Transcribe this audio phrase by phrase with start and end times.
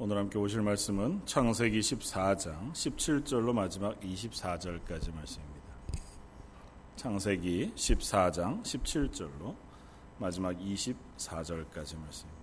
[0.00, 5.74] 오늘 함께 오실 말씀은 창세기 14장 17절로 마지막 24절까지 말씀입니다.
[6.94, 9.56] 창세기 14장 17절로
[10.20, 12.37] 마지막 24절까지 말씀입니다.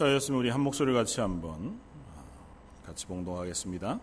[0.00, 1.78] 자, 였으면 우리 한 목소리 같이 한번
[2.86, 4.00] 같이 봉동하겠습니다.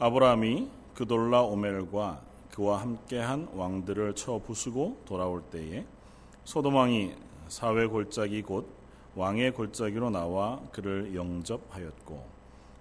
[0.00, 5.86] 아브라함이 그돌라 오멜과 그와 함께한 왕들을 쳐 부수고 돌아올 때에
[6.42, 7.14] 소돔 왕이
[7.46, 8.68] 사회 골짜기 곧
[9.14, 12.26] 왕의 골짜기로 나와 그를 영접하였고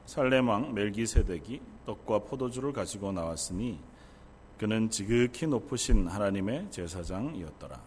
[0.07, 3.79] 살렘 왕 멜기세덱이 떡과 포도주를 가지고 나왔으니
[4.57, 7.79] 그는 지극히 높으신 하나님의 제사장이었더라.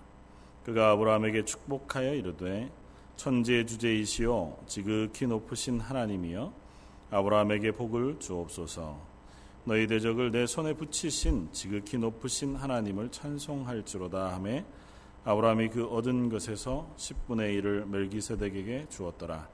[0.62, 2.70] 그가 아브라함에게 축복하여 이르되
[3.16, 4.58] 천지의 주제이시오.
[4.66, 6.52] 지극히 높으신 하나님이여
[7.10, 8.98] 아브라함에게 복을 주옵소서.
[9.64, 14.64] 너희 대적을 내 손에 붙이신 지극히 높으신 하나님을 찬송할지로다 하매
[15.24, 19.48] 아브라함이 그 얻은 것에서 10분의 1을 멜기세덱에게 주었더라.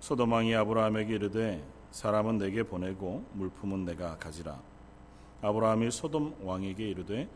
[0.00, 4.58] 소도망이 아브라함에게 이르되 사람은 내게 보내고 물품은 내가 가지라.
[5.42, 7.28] 아브라함이 소돔 왕에게 이르되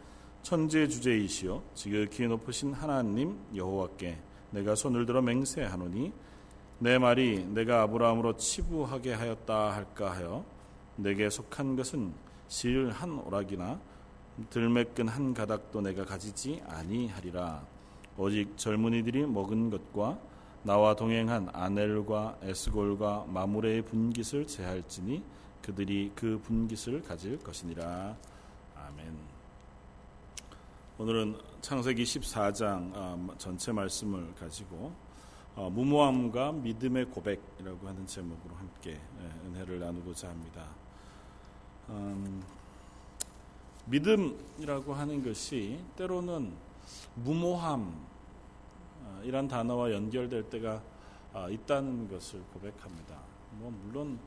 [0.43, 4.17] 천지의 주제이시여 지극히 높으신 하나님 여호와께
[4.57, 6.13] 내가 손을 들어 맹세하노니
[6.79, 10.45] 내 말이 내가 아브라함으로 치부하게 하였다 할까 하여
[10.97, 12.15] 내게 속한 것은
[12.49, 13.79] 실 한 오락이나
[14.49, 17.67] 들매끈 한 가닥도 내가 가지지 아니하리라
[18.17, 20.19] 오직 젊은이들이 먹은 것과
[20.63, 25.23] 나와 동행한 아넬과 에스골과 마무레의 분깃을 제할지니
[25.61, 28.17] 그들이 그 분깃을 가질 것이니라.
[30.99, 34.95] 오늘은 창세기 14장 아, 전체 말씀을 가지고
[35.55, 40.65] 어, 무모함과 믿음의 고백이라고 하는 제목으로 함께 예, 은혜를 나누고자 합니다.
[41.91, 42.43] 음,
[43.85, 46.55] 믿음이라고 하는 것이 때로는
[47.17, 47.95] 무모함이란
[49.35, 50.83] 아, 단어와 연결될 때가
[51.35, 53.21] 아, 있다는 것을 고백합니다.
[53.59, 54.19] 뭐 물론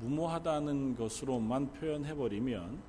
[0.00, 2.80] 무모하다는 것으로만 표현해 버리면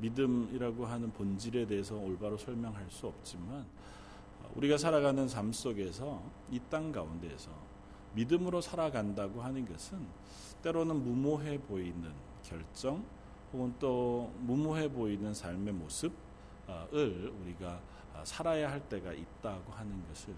[0.00, 3.66] 믿음이라고 하는 본질에 대해서 올바로 설명할 수 없지만
[4.42, 7.50] 어, 우리가 살아가는 삶 속에서 이 땅 가운데에서
[8.14, 10.04] 믿음으로 살아간다고 하는 것은
[10.62, 12.12] 때로는 무모해 보이는
[12.42, 13.04] 결정
[13.52, 16.14] 혹은 또 무모해 보이는 삶의 모습을
[17.42, 17.80] 우리가
[18.14, 20.34] 어, 살아야 할 때가 있다고 하는 것을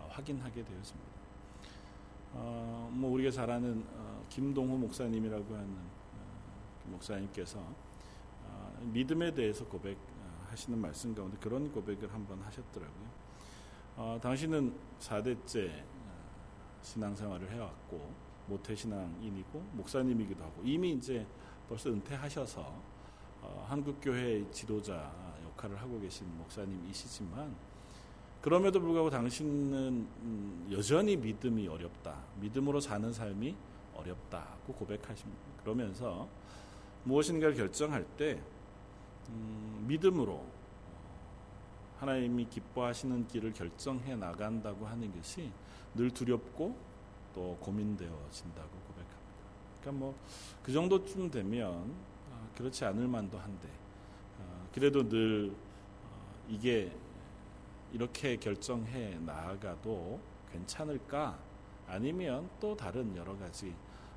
[0.00, 1.12] 어, 확인하게 되었습니다.
[2.34, 7.58] 어, 뭐 우리가 잘 아는 어, 김동호 목사님이라고 하는 어, 목사님께서
[8.84, 13.22] 믿음에 대해서 고백하시는 말씀 가운데 그런 고백을 한번 하셨더라고요.
[13.96, 18.12] 어, 당신은 4대째 어, 신앙생활을 해왔고
[18.46, 21.26] 모태신앙인이고 목사님이기도 하고 이미 이제
[21.68, 22.60] 벌써 은퇴하셔서
[23.42, 25.12] 어, 한국교회 지도자
[25.44, 27.54] 역할을 하고 계신 목사님이시지만
[28.40, 32.16] 그럼에도 불구하고 당신은 음, 여전히 믿음이 어렵다.
[32.40, 33.54] 믿음으로 사는 삶이
[33.94, 35.40] 어렵다고 고백하십니다.
[35.62, 36.28] 그러면서
[37.04, 38.51] 무엇인가를 결정할 때 음,
[39.86, 40.44] 믿음으로
[41.98, 45.50] 하나님이 기뻐하시는 길을 결정해 나간다고 하는 것이
[45.94, 46.76] 늘 두렵고
[47.34, 49.12] 또 고민되어진다고 고백합니다.
[49.80, 50.14] 그러니까 뭐
[50.62, 51.92] 그 정도쯤 되면
[52.30, 53.68] 아, 그렇지 않을 만도 한데
[54.40, 56.92] 아, 그래도 늘 어, 이게
[57.92, 60.20] 이렇게 결정해 나아가도
[60.52, 61.38] 괜찮을까
[61.88, 63.74] 아니면 또 다른 여러 가지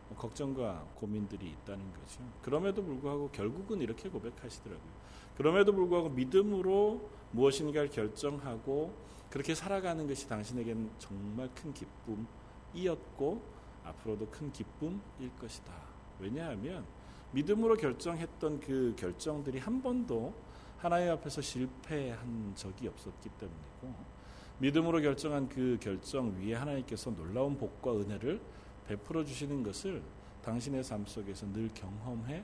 [0.08, 2.22] 뭐 걱정과 고민들이 있다는 거죠.
[2.44, 4.95] 그럼에도 불구하고 결국은 이렇게 고백하시더라고요.
[5.38, 8.94] 그럼에도 불구하고 믿음으로 무엇인가를 결정하고
[9.30, 13.42] 그렇게 살아가는 것이 당신에게는 정말 큰 기쁨이었고
[13.84, 15.74] 앞으로도 큰 기쁨일 것이다.
[16.20, 16.86] 왜냐하면
[17.32, 20.34] 믿음으로 결정했던 그 결정들이 한 번도
[20.78, 24.16] 하나님 앞에서 실패한 적이 없었기 때문이고
[24.60, 28.40] 믿음으로 결정한 그 결정 위에 하나님께서 놀라운 복과 은혜를
[28.88, 30.02] 베풀어 주시는 것을
[30.44, 32.44] 당신의 삶 속에서 늘 경험해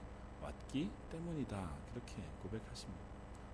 [0.71, 1.69] 왔기 때문이다.
[1.93, 3.01] 그렇게 고백하십니다.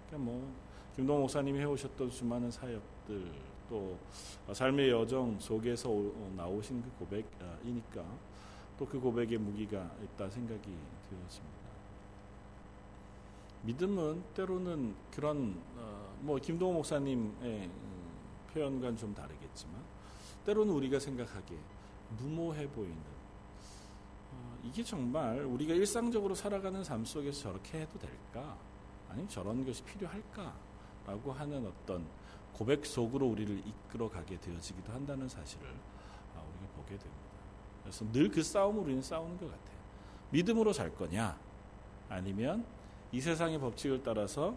[0.07, 0.53] 그러니까 뭐
[0.95, 3.31] 김동 목사님이 해오셨던 수많은 사역들
[3.69, 3.97] 또
[4.51, 5.89] 삶의 여정 속에서
[6.35, 8.03] 나오신 그 고백이니까
[8.77, 10.61] 또 그 고백에 무기가 있다 생각이
[11.09, 11.57] 되었습니다.
[13.63, 18.07] 믿음은 때로는 그런 어, 뭐 김동호 목사님의 음,
[18.53, 19.75] 표현과는 좀 다르겠지만
[20.45, 21.57] 때로는 우리가 생각하기에
[22.19, 23.16] 무모해 보이는 어,
[24.67, 28.57] 이게 정말 우리가 일상적으로 살아가는 삶 속에서 저렇게 해도 될까?
[29.09, 30.53] 아니면 저런 것이 필요할까?
[31.05, 32.05] 라고 하는 어떤
[32.51, 35.67] 고백 속으로 우리를 이끌어 가게 되어지기도 한다는 사실을
[36.35, 37.27] 아, 우리가 보게 됩니다.
[37.83, 39.77] 그래서 늘 그 싸움을 우리는 싸우는 것 같아요.
[40.31, 41.39] 믿음으로 살 거냐?
[42.09, 42.65] 아니면
[43.13, 44.53] 이 세상의 법칙을 따라서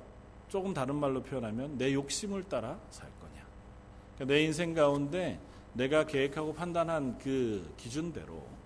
[0.49, 3.47] 조금 다른 말로 표현하면 내 욕심을 따라 살 거냐?
[4.17, 5.41] 그러니까 내 인생 가운데
[5.75, 8.60] 내가 계획하고 판단한 그 기준대로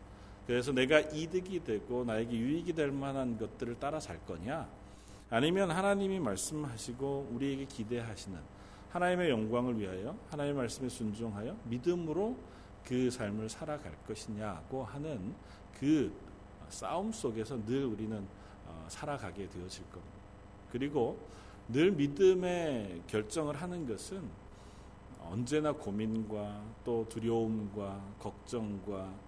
[0.47, 4.69] 그래서 내가 이득이 되고 나에게 유익이 될 만한 것들을 따라 살 거냐?
[5.31, 8.39] 아니면 하나님이 말씀하시고 우리에게 기대하시는
[8.91, 12.37] 하나님의 영광을 위하여 하나님의 말씀에 순종하여 믿음으로
[12.85, 15.35] 그 삶을 살아갈 것이냐고 하는
[15.79, 16.13] 그
[16.69, 18.25] 싸움 속에서 늘 우리는
[18.67, 20.15] 어, 살아가게 되어질 겁니다.
[20.71, 21.19] 그리고
[21.69, 24.23] 늘 믿음의 결정을 하는 것은
[25.21, 29.24] 언제나 고민과 또 두려움과 걱정과 어,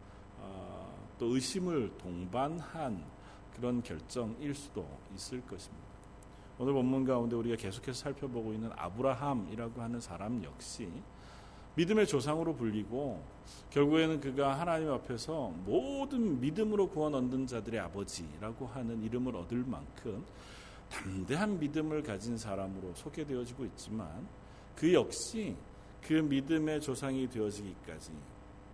[1.18, 3.04] 또 의심을 동반한
[3.54, 5.86] 그런 결정일 수도 있을 것입니다.
[6.58, 10.88] 오늘 본문 가운데 우리가 계속해서 살펴보고 있는 아브라함이라고 하는 사람 역시
[11.74, 13.22] 믿음의 조상으로 불리고
[13.70, 20.24] 결국에는 그가 하나님 앞에서 모든 믿음으로 구원 얻는 자들의 아버지라고 하는 이름을 얻을 만큼
[20.90, 24.26] 담대한 믿음을 가진 사람으로 소개되어지고 있지만
[24.74, 25.54] 그 역시
[26.00, 28.12] 그 믿음의 조상이 되어지기까지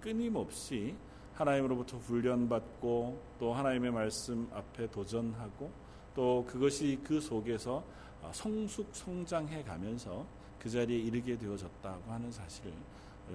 [0.01, 0.95] 끊임없이
[1.43, 5.71] 하나님으로부터 훈련받고 또 하나님의 말씀 앞에 도전하고
[6.15, 7.83] 또 그것이 그 속에서
[8.21, 10.25] 어, 성숙 성장해 가면서
[10.61, 12.73] 그 자리에 이르게 되어졌다고 하는 사실을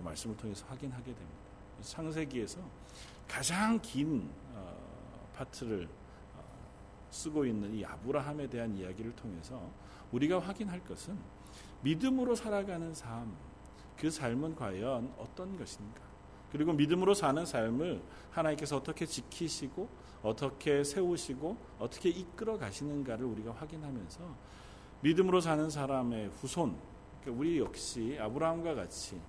[0.02, 1.38] 말씀을 통해서 확인하게 됩니다.
[1.82, 2.60] 창세기에서
[3.28, 5.90] 가장 긴 어, 파트를
[6.38, 6.44] 어,
[7.12, 9.62] 쓰고 있는 이 아브라함에 대한 이야기를 통해서
[10.14, 11.18] 우리가 확인할 것은
[11.82, 13.36] 믿음으로 살아가는 삶,
[13.98, 16.07] 그 삶은 과연 어떤 것인가?
[16.52, 18.02] 그리고 믿음으로 사는 삶을
[18.32, 19.88] 하나님께서 어떻게 지키시고
[20.24, 24.22] 어떻게 세우시고 어떻게 이끌어 가시는가를 우리가 확인하면서
[25.02, 26.76] 믿음으로 사는 사람의 후손,
[27.22, 29.20] 그러니까 우리 역시 아브라함과 같이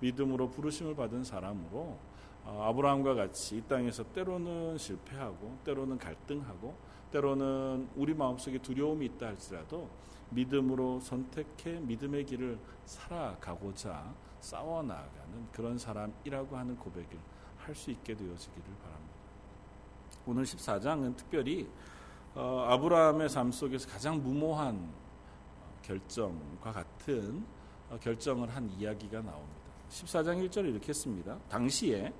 [0.00, 1.98] 믿음으로 부르심을 받은 사람으로
[2.44, 6.74] 어, 아브라함과 같이 이 땅에서 때로는 실패하고 때로는 갈등하고
[7.10, 9.88] 때로는 우리 마음속에 두려움이 있다 할지라도
[10.30, 14.12] 믿음으로 선택해 믿음의 길을 살아가고자
[14.44, 17.18] 싸워 나가는 그런 사람이라고 하는 고백을
[17.58, 19.14] 할 수 있게 되어지기를 바랍니다.
[20.26, 21.66] 오늘 14장은 특별히
[22.34, 27.42] 어, 아브라함의 삶 속에서 가장 무모한 어, 결정과 같은
[27.88, 29.60] 어, 결정을 한 이야기가 나옵니다.
[29.88, 31.38] 14장 1절에 이렇게 했습니다.
[31.48, 32.12] 당시에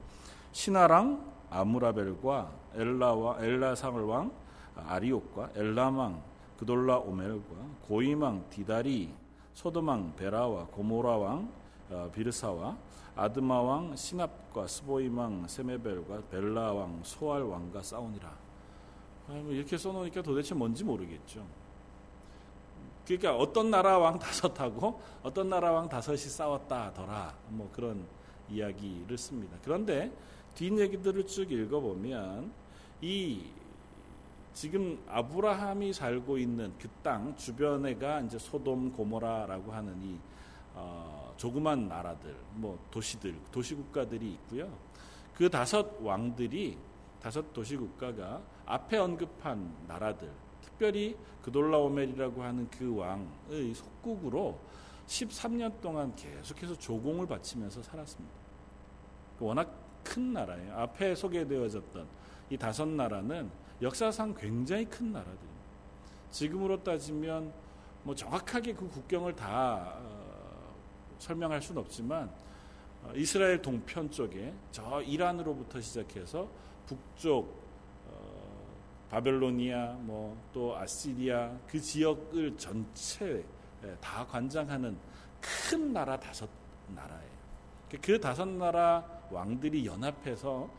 [0.52, 4.32] 신하랑 아무라벨과 엘라와 엘라상을 왕
[4.76, 6.22] 아리옥과 엘라망
[6.58, 7.54] 그돌라 오멜과
[7.86, 9.12] 고이망 디다리
[9.52, 11.63] 소도망 베라와 고모라 왕 어,
[12.12, 12.76] 비르사와
[13.16, 18.28] 아드마 왕 시납과 스보이망 세메벨과 벨라 왕 소알 왕과 싸우니라.
[19.28, 21.44] 아, 뭐 이렇게 써놓으니까 도대체 뭔지 모르겠죠.
[23.06, 27.34] 그러니까 어떤 나라 왕 다섯하고 어떤 나라 왕 다섯이 싸웠다더라.
[27.48, 28.06] 뭐 그런
[28.50, 29.56] 이야기를 씁니다.
[29.62, 30.10] 그런데
[30.54, 32.50] 뒷 얘기들을 쭉 읽어보면
[33.00, 33.44] 이
[34.54, 40.16] 지금 아브라함이 살고 있는 그 땅 주변에가 이제 소돔 고모라라고 하는 이
[40.74, 44.68] 어, 조그만 나라들, 뭐 도시들, 도시 국가들이 있고요.
[45.34, 46.78] 그 다섯 왕들이
[47.20, 50.30] 다섯 도시 국가가 앞에 언급한 나라들,
[50.60, 54.58] 특별히 그돌라오멜이라고 하는 그 왕의 속국으로
[55.06, 58.34] 13년 동안 계속해서 조공을 바치면서 살았습니다.
[59.38, 59.72] 워낙
[60.02, 60.74] 큰 나라예요.
[60.74, 62.06] 앞에 소개되어졌던
[62.50, 63.50] 이 다섯 나라는
[63.82, 65.54] 역사상 굉장히 큰 나라들입니다.
[66.30, 67.52] 지금으로 따지면
[68.02, 70.13] 뭐 정확하게 그 국경을 다 어,
[71.18, 72.30] 설명할 수는 없지만
[73.02, 76.48] 어, 이스라엘 동편 쪽에 저 이란으로부터 시작해서
[76.86, 77.62] 북쪽
[78.08, 78.76] 어,
[79.10, 83.44] 바벨로니아 뭐 또 아시리아 그 지역을 전체
[84.00, 84.96] 다 관장하는
[85.40, 86.48] 큰 나라 다섯
[86.88, 87.34] 나라예요.
[88.00, 90.70] 그 다섯 나라 왕들이 연합해서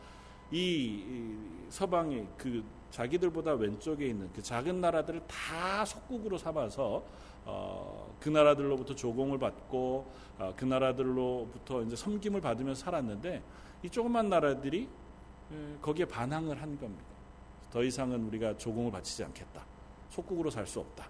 [0.50, 1.36] 이
[1.68, 7.04] 서방의 그 자기들보다 왼쪽에 있는 그 작은 나라들을 다 속국으로 삼아서
[7.46, 13.42] 어, 그 나라들로부터 조공을 받고 어, 그 나라들로부터 이제 섬김을 받으면서 살았는데
[13.84, 14.88] 이 조그만 나라들이
[15.52, 17.04] 에, 거기에 반항을 한 겁니다.
[17.70, 19.64] 더 이상은 우리가 조공을 바치지 않겠다.
[20.10, 21.08] 속국으로 살 수 없다.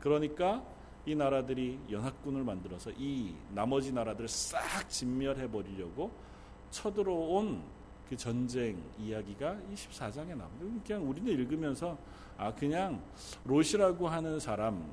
[0.00, 0.62] 그러니까
[1.04, 6.10] 이 나라들이 연합군을 만들어서 이 나머지 나라들을 싹 진멸해 버리려고
[6.70, 7.62] 쳐들어온
[8.08, 10.82] 그 전쟁 이야기가 24장에 나옵니다.
[10.86, 11.96] 그냥 우리는 읽으면서
[12.38, 13.00] 아 그냥
[13.44, 14.92] 롯이라고 하는 사람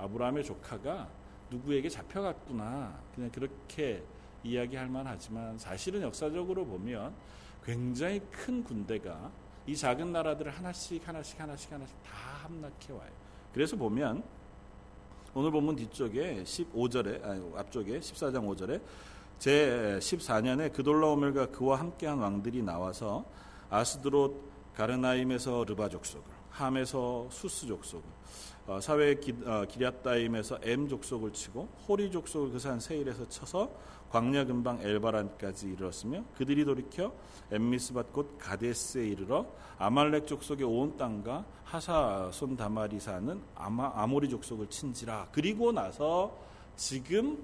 [0.00, 1.08] 아브라함의 조카가
[1.50, 4.02] 누구에게 잡혀갔구나 그냥 그렇게
[4.42, 7.14] 이야기할 만하지만 사실은 역사적으로 보면
[7.64, 9.30] 굉장히 큰 군대가
[9.66, 12.10] 이 작은 나라들을 하나씩 하나씩 하나씩 하나씩 다
[12.44, 13.10] 함락해 와요.
[13.52, 14.22] 그래서 보면
[15.34, 18.80] 오늘 본문 뒤쪽에 15절에 아니 앞쪽에 14장 5절에
[19.38, 23.24] 제 14년에 그돌라오멜과 그와 함께한 왕들이 나와서
[23.68, 28.04] 아스드롯 가르나임에서 르바 족속을 함에서 수스 족속을
[28.59, 33.70] 어, 사회 기, 어, 리앗다임에서 엠 족속을 치고 호리 족속을 그산 세일에서 쳐서
[34.10, 37.12] 광야 근방 엘바란까지 이르렀으며 그들이 돌이켜
[37.50, 39.46] 엠미스밭 곧 가데스에 이르러
[39.78, 45.28] 아말렉 족속의 온 땅과 하사손 다마리 사는 아마, 아모리 족속을 친지라.
[45.32, 46.36] 그리고 나서
[46.76, 47.42] 지금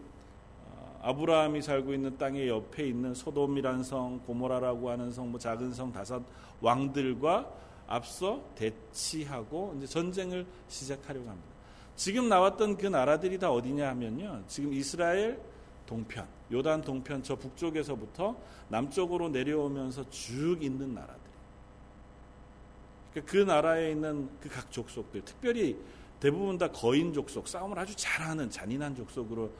[0.64, 5.92] 어, 아브라함이 살고 있는 땅의 옆에 있는 소돔이라는 성, 고모라라고 하는 성, 뭐 작은 성
[5.92, 6.22] 다섯
[6.60, 11.48] 왕들과 앞서 대치하고 이제 전쟁을 시작하려고 합니다.
[11.94, 14.44] 지금 나왔던 그 나라들이 다 어디냐 하면요.
[14.48, 15.40] 지금 이스라엘
[15.86, 18.36] 동편, 요단 동편 저 북쪽에서부터
[18.68, 21.26] 남쪽으로 내려오면서 쭉 있는 나라들.
[23.12, 25.78] 그러니까 그 나라에 있는 그 각 족속들, 특별히
[26.20, 29.50] 대부분 다 거인 족속, 싸움을 아주 잘하는 잔인한 족속으로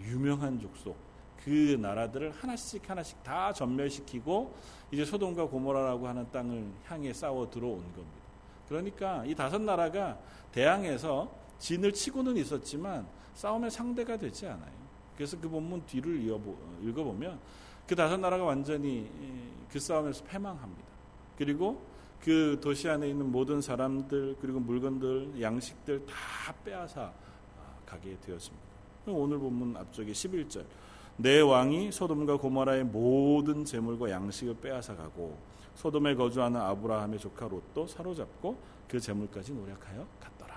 [0.00, 0.96] 유명한 족속,
[1.44, 4.54] 그 나라들을 하나씩 하나씩 다 전멸시키고
[4.90, 8.24] 이제 소돔과 고모라라고 하는 땅을 향해 싸워 들어온 겁니다.
[8.68, 10.18] 그러니까 이 다섯 나라가
[10.52, 14.72] 대항해서 진을 치고는 있었지만 싸움의 상대가 되지 않아요.
[15.16, 16.22] 그래서 그 본문 뒤를
[16.82, 17.38] 읽어보면
[17.86, 19.10] 그 다섯 나라가 완전히
[19.70, 20.88] 그 싸움에서 패망합니다.
[21.36, 21.82] 그리고
[22.22, 27.12] 그 도시 안에 있는 모든 사람들 그리고 물건들 양식들 다 빼앗아
[27.84, 28.64] 가게 되었습니다.
[29.06, 30.64] 오늘 본문 앞쪽에 11절
[31.16, 35.38] 내 왕이 소돔과 고모라의 모든 재물과 양식을 빼앗아 가고
[35.76, 40.54] 소돔에 거주하는 아브라함의 조카 롯도 사로잡고 그 재물까지 노력하여 갔더라.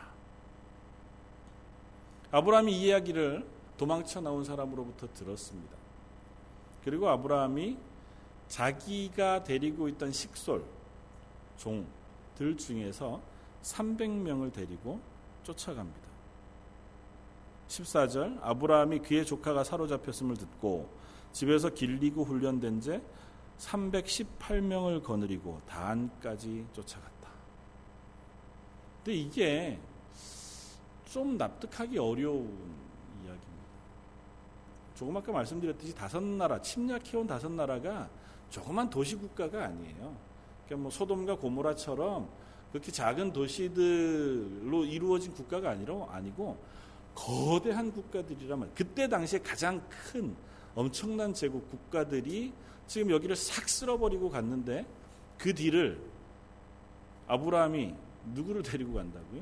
[2.31, 3.45] 아브라함이 이 이야기를
[3.77, 5.75] 도망쳐 나온 사람으로부터 들었습니다.
[6.83, 7.77] 그리고 아브라함이
[8.47, 10.63] 자기가 데리고 있던 식솔
[11.57, 13.21] 종들 중에서
[13.61, 14.99] 300명을 데리고
[15.43, 16.06] 쫓아갑니다.
[17.67, 20.89] 14절 아브라함이 그의 조카가 사로잡혔음을 듣고
[21.31, 23.01] 집에서 길리고 훈련된 제
[23.59, 27.29] 318명을 거느리고 단까지 쫓아갔다.
[29.03, 29.79] 근데 이게
[31.05, 32.45] 좀 납득하기 어려운
[33.23, 33.47] 이야기입니다.
[34.95, 38.09] 조금 아까 말씀드렸듯이 다섯 나라 침략해온 다섯 나라가
[38.49, 40.15] 조그만 도시 국가가 아니에요.
[40.65, 42.29] 그러니까 뭐 소돔과 고모라처럼
[42.71, 46.57] 그렇게 작은 도시들로 이루어진 국가가 아니라 아니고
[47.17, 50.35] 거대한 국가들이라면 그때 당시에 가장 큰
[50.75, 52.53] 엄청난 제국 국가들이
[52.85, 54.85] 지금 여기를 싹 쓸어버리고 갔는데
[55.37, 55.99] 그 뒤를
[57.27, 57.95] 아브라함이
[58.33, 59.41] 누구를 데리고 간다고요?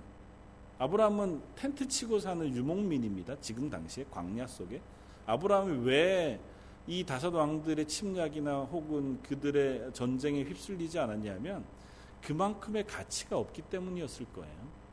[0.80, 3.40] 아브라함은 텐트 치고 사는 유목민입니다.
[3.42, 4.82] 지금 당시에 광야 속에
[5.26, 6.40] 아브라함이 왜
[6.88, 11.66] 이 다섯 왕들의 침략이나 혹은 그들의 전쟁에 휩쓸리지 않았냐면
[12.22, 14.85] 그만큼의 가치가 없기 때문이었을 거예요.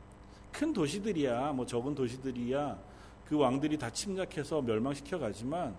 [0.53, 2.79] 큰 도시들이야 뭐 적은 도시들이야
[3.25, 5.75] 그 왕들이 다 침략해서 멸망시켜 가지만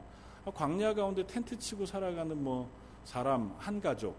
[0.55, 2.71] 광야 가운데 텐트 치고 살아가는 뭐
[3.05, 4.17] 사람 한 가족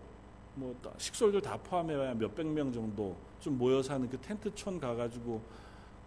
[0.55, 5.41] 뭐 식솔들 다 포함해야 몇백 명 정도 좀 모여 사는 그 텐트촌 가가지고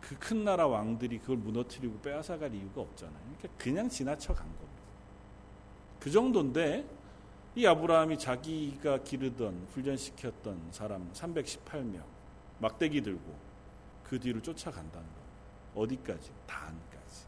[0.00, 3.18] 그 큰 나라 왕들이 그걸 무너뜨리고 빼앗아갈 이유가 없잖아요.
[3.38, 4.82] 그러니까 그냥 지나쳐 간 겁니다.
[6.00, 6.88] 그 정도인데
[7.54, 12.02] 이 아브라함이 자기가 기르던 훈련시켰던 사람 318명
[12.60, 13.47] 막대기 들고
[14.08, 15.80] 그 뒤를 쫓아간다는 거.
[15.82, 16.30] 어디까지?
[16.46, 17.26] 단까지.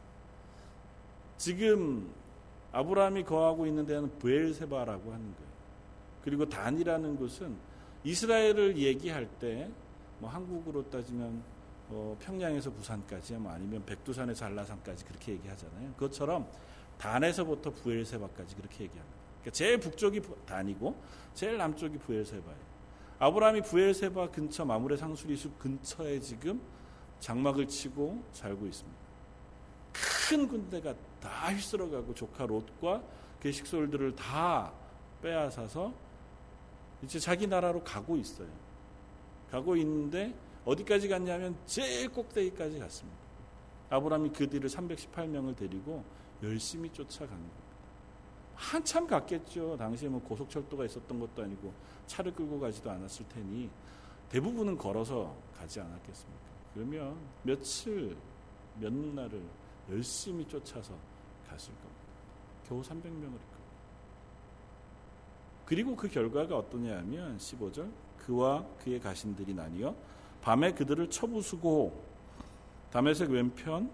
[1.36, 2.10] 지금
[2.72, 5.50] 아브라함이 거하고 있는 데는 부엘세바라고 하는 거예요.
[6.22, 7.56] 그리고 단이라는 곳은
[8.04, 9.70] 이스라엘을 얘기할 때
[10.20, 11.42] 뭐 한국으로 따지면
[11.88, 15.92] 어 평양에서 부산까지 뭐 아니면 백두산에서 한라산까지 그렇게 얘기하잖아요.
[15.94, 16.46] 그것처럼
[16.98, 19.16] 단에서부터 부엘세바까지 그렇게 얘기합니다.
[19.40, 20.94] 그러니까 제일 북쪽이 단이고
[21.34, 22.69] 제일 남쪽이 부엘세바예요.
[23.20, 26.58] 아브라함이 부엘세바 근처 마물의 상수리 숲 근처에 지금
[27.20, 28.98] 장막을 치고 살고 있습니다.
[29.92, 33.02] 큰 군대가 다 휩쓸어가고 조카 롯과
[33.38, 34.72] 그 식솔들을 다
[35.20, 35.92] 빼앗아서
[37.02, 38.48] 이제 자기 나라로 가고 있어요.
[39.50, 40.34] 가고 있는데
[40.64, 43.18] 어디까지 갔냐면 제일 꼭대기까지 갔습니다.
[43.90, 46.02] 아브라함이 그 뒤를 318명을 데리고
[46.42, 47.69] 열심히 쫓아가는 겁니다.
[48.60, 49.74] 한참 갔겠죠.
[49.78, 51.72] 당시에 뭐 고속철도가 있었던 것도 아니고
[52.06, 53.70] 차를 끌고 가지도 않았을 테니
[54.28, 56.44] 대부분은 걸어서 가지 않았겠습니까?
[56.74, 58.14] 그러면 며칠,
[58.78, 59.42] 몇 날을
[59.90, 60.92] 열심히 쫓아서
[61.48, 62.00] 갔을 겁니다.
[62.68, 63.60] 겨우 300명을 있고.
[65.64, 69.94] 그리고 그 결과가 어떠냐 하면 15절 그와 그의 가신들이 나뉘어
[70.42, 72.04] 밤에 그들을 쳐부수고
[72.92, 73.90] 담에색 왼편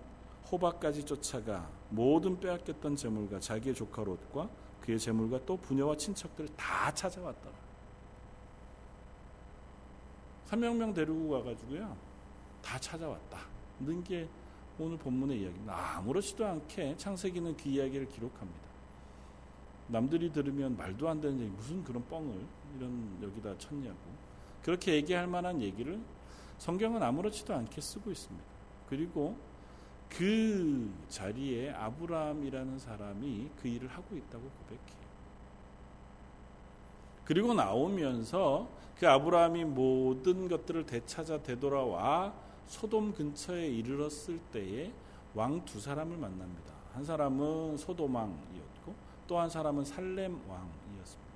[0.50, 4.48] 호박까지 쫓아가 모든 빼앗겼던 재물과 자기의 조카 롯과
[4.80, 7.54] 그의 재물과 또 부녀와 친척들을 다 찾아왔더라.
[10.48, 11.96] 300명 데리고 가가지고요.
[12.62, 13.38] 다 찾아왔다.
[13.80, 14.28] 는게
[14.78, 15.96] 오늘 본문의 이야기입니다.
[15.96, 18.66] 아무렇지도 않게 창세기는 그 이야기를 기록합니다.
[19.88, 22.34] 남들이 들으면 말도 안 되는 얘기, 무슨 그런 뻥을
[22.76, 23.96] 이런 여기다 쳤냐고.
[24.62, 26.00] 그렇게 얘기할 만한 얘기를
[26.58, 28.44] 성경은 아무렇지도 않게 쓰고 있습니다.
[28.88, 29.36] 그리고
[30.08, 35.06] 그 자리에 아브라함이라는 사람이 그 일을 하고 있다고 고백해요.
[37.24, 42.32] 그리고 나오면서 그 아브라함이 모든 것들을 되찾아 되돌아와
[42.66, 44.92] 소돔 근처에 이르렀을 때에
[45.34, 46.72] 왕 두 사람을 만납니다.
[46.94, 48.94] 한 사람은 소돔 왕이었고
[49.26, 51.26] 또 한 사람은 살렘 왕이었습니다.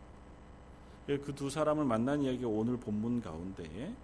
[1.10, 3.94] 예, 그두 사람을 만난 이야기가 오늘 본문 가운데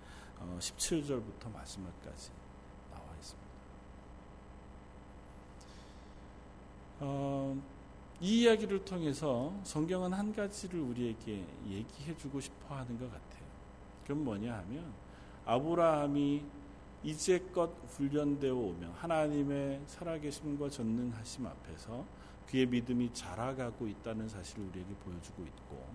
[0.59, 2.31] 17절부터 어, 마지막까지
[2.91, 3.47] 나와 있습니다.
[6.99, 7.57] 어,
[8.21, 13.45] 이 이야기를 통해서 성경은 한 가지를 우리에게 얘기해 주고 싶어 하는 것 같아요.
[14.03, 14.93] 그건 뭐냐 하면
[15.45, 16.43] 아브라함이
[17.03, 22.05] 이제껏 훈련되어 오며 하나님의 살아계심과 전능하심 앞에서
[22.49, 25.87] 그의 믿음이 자라가고 있다는 사실을 우리에게 보여주고 있고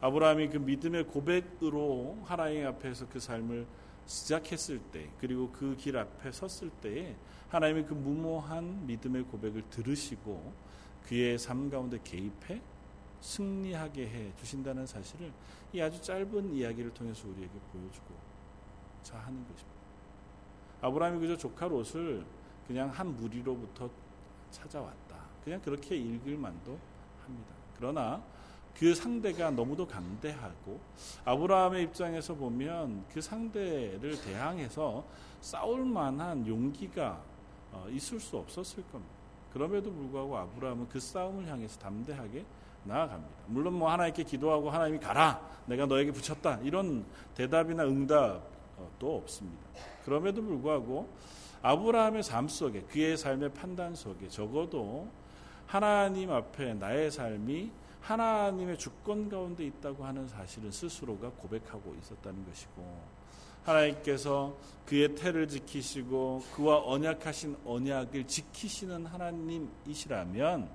[0.00, 3.66] 아브라함이 그 믿음의 고백으로 하나님 앞에서 그 삶을
[4.06, 7.16] 시작했을 때 그리고 그 길 앞에 섰을 때에
[7.48, 10.52] 하나님의 그 무모한 믿음의 고백을 들으시고
[11.06, 12.60] 그의 삶 가운데 개입해
[13.20, 15.32] 승리하게 해 주신다는 사실을
[15.72, 18.14] 이 아주 짧은 이야기를 통해서 우리에게 보여주고
[19.02, 19.72] 자 하는 것입니다.
[20.80, 22.24] 아브라함이 그저 조카 롯을
[22.66, 23.88] 그냥 한 무리로부터
[24.50, 25.16] 찾아왔다.
[25.44, 26.78] 그냥 그렇게 읽을 만도
[27.24, 27.52] 합니다.
[27.76, 28.22] 그러나
[28.74, 30.80] 그 상대가 너무도 강대하고
[31.24, 35.04] 아브라함의 입장에서 보면 그 상대를 대항해서
[35.40, 37.22] 싸울 만한 용기가
[37.72, 39.14] 어, 있을 수 없었을 겁니다.
[39.52, 42.44] 그럼에도 불구하고 아브라함은 그 싸움을 향해서 담대하게
[42.84, 43.34] 나아갑니다.
[43.46, 49.62] 물론 뭐 하나님께 기도하고 하나님이 가라, 내가 너에게 붙였다 이런 대답이나 응답도 없습니다.
[50.04, 51.08] 그럼에도 불구하고
[51.62, 55.08] 아브라함의 삶 속에 그의 삶의 판단 속에 적어도
[55.66, 57.70] 하나님 앞에 나의 삶이
[58.02, 63.22] 하나님의 주권 가운데 있다고 하는 사실은 스스로가 고백하고 있었다는 것이고
[63.64, 70.68] 하나님께서 그의 태를 지키시고 그와 언약하신 언약을 지키시는 하나님이시라면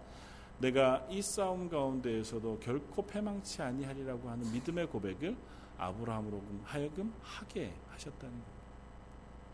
[0.59, 5.35] 내가 이 싸움 가운데에서도 결코 패망치 아니하리라고 하는 믿음의 고백을
[5.77, 8.56] 아브라함으로 하여금 하게 하셨다는 것.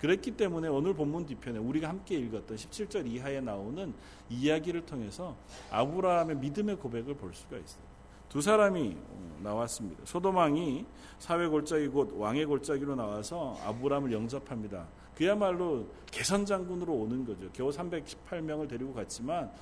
[0.04, 3.94] 그랬기 때문에 오늘 본문 뒤편에 우리가 함께 읽었던 17절 이하에 나오는
[4.30, 5.38] 이야기를 통해서
[5.72, 7.82] 아브라함의 믿음의 고백을 볼 수가 있어요.
[8.28, 8.98] 두 사람이
[9.42, 10.02] 나왔습니다.
[10.04, 10.86] 소도망이
[11.20, 14.90] 사회 골짜기 곧 왕의 골짜기로 나와서 아브라함을 영접합니다.
[15.16, 17.50] 그야말로 개선 장군으로 오는 거죠.
[17.54, 19.54] 겨우 318명을 데리고 갔지만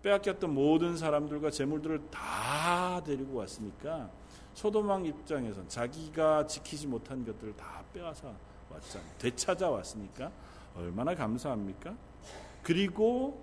[0.00, 4.08] 빼앗겼던 모든 사람들과 재물들을 다 데리고 왔으니까
[4.54, 8.34] 소도망 입장에선 자기가 지키지 못한 것들을 다 빼앗아
[8.70, 9.10] 왔잖아요.
[9.18, 10.30] 되찾아왔으니까
[10.76, 11.94] 얼마나 감사합니까?
[12.62, 13.40] 그리고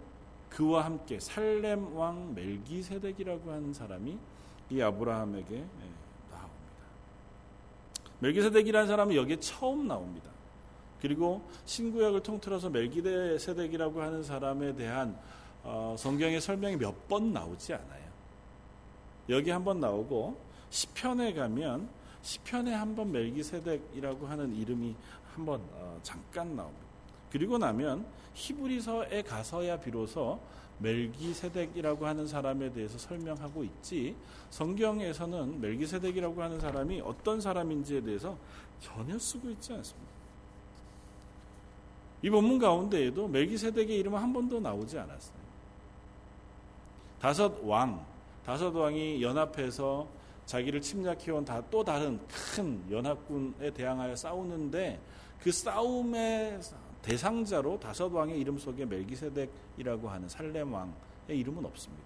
[0.49, 4.17] 그와 함께 살렘 왕 멜기세덱이라고 하는 사람이
[4.69, 5.61] 이 아브라함에게 예,
[6.31, 6.51] 나옵니다.
[8.19, 10.29] 멜기세덱이라는 사람은 여기에 처음 나옵니다.
[11.01, 15.17] 그리고 신구약을 통틀어서 멜기세덱이라고 하는 사람에 대한
[15.63, 18.07] 어, 성경의 설명이 몇 번 나오지 않아요.
[19.29, 20.37] 여기 한 번 나오고
[20.69, 21.89] 시편에 가면
[22.21, 24.95] 시편에 한 번 멜기세덱이라고 하는 이름이
[25.37, 26.85] 한번 어, 잠깐 나옵니다.
[27.31, 30.39] 그리고 나면 히브리서에 가서야 비로소
[30.79, 34.15] 멜기세덱이라고 하는 사람에 대해서 설명하고 있지
[34.49, 38.37] 성경에서는 멜기세덱이라고 하는 사람이 어떤 사람인지에 대해서
[38.79, 40.11] 전혀 쓰고 있지 않습니다.
[42.23, 45.37] 이 본문 가운데에도 멜기세덱의 이름은 한 번도 나오지 않았어요.
[47.19, 48.05] 다섯 왕,
[48.45, 50.07] 다섯 왕이 연합해서
[50.45, 54.99] 자기를 침략해온 다, 또 다른 큰 연합군에 대항하여 싸우는데
[55.41, 56.59] 그 싸움의
[57.01, 60.91] 대상자로 다섯 왕의 이름 속에 멜기세덱이라고 하는 살렘 왕의
[61.29, 62.03] 이름은 없습니다.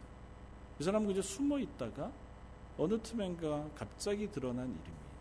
[0.80, 2.12] 이 사람은 그저 숨어 있다가
[2.78, 5.12] 어느 틈엔가 갑자기 드러난 이름이에요.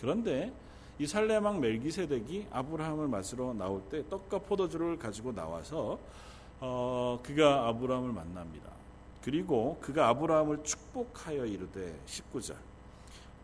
[0.00, 0.52] 그런데
[0.98, 5.98] 이 살렘 왕 멜기세덱이 아브라함을 맞으러 나올 때 떡과 포도주를 가지고 나와서
[6.60, 8.70] 어, 그가 아브라함을 만납니다.
[9.22, 12.56] 그리고 그가 아브라함을 축복하여 이르되 19절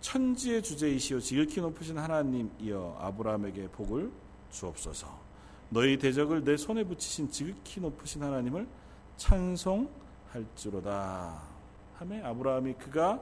[0.00, 4.10] 천지의 주제이시오 지극히 높으신 하나님이여 아브라함에게 복을
[4.50, 5.30] 주옵소서.
[5.68, 8.66] 너희 대적을 내 손에 붙이신 지극히 높으신 하나님을
[9.16, 10.00] 찬송할지로다.
[11.96, 13.20] 하매 아브라함이 그가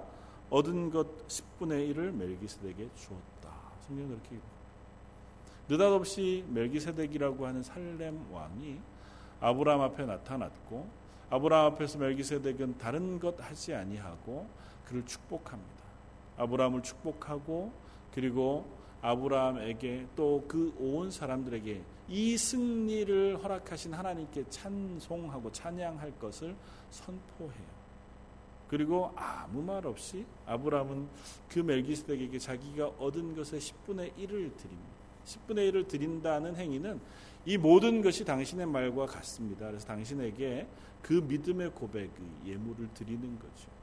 [0.50, 3.50] 얻은 것 10분의 1을 멜기세덱에 주었다.
[3.86, 4.38] 성경 그렇게
[5.68, 8.80] 느닷없이 멜기세덱이라고 하는 살렘 왕이
[9.40, 10.88] 아브라함 앞에 나타났고
[11.28, 14.48] 아브라함 앞에서 멜기세덱은 다른 것 하지 아니하고
[14.86, 15.77] 그를 축복합니다.
[16.38, 17.72] 아브라함을 축복하고
[18.12, 18.66] 그리고
[19.02, 26.56] 아브라함에게 또 그 온 사람들에게 이 승리를 허락하신 하나님께 찬송하고 찬양할 것을
[26.90, 27.78] 선포해요.
[28.68, 31.08] 그리고 아무 말 없이 아브라함은
[31.48, 34.98] 그 멜기스덱에게 자기가 얻은 것의 10분의 1을 드립니다.
[35.24, 37.00] 10분의 1을 드린다는 행위는
[37.46, 39.66] 이 모든 것이 당신의 말과 같습니다.
[39.68, 40.66] 그래서 당신에게
[41.02, 42.10] 그 믿음의 고백의
[42.46, 43.77] 예물을 드리는 거죠.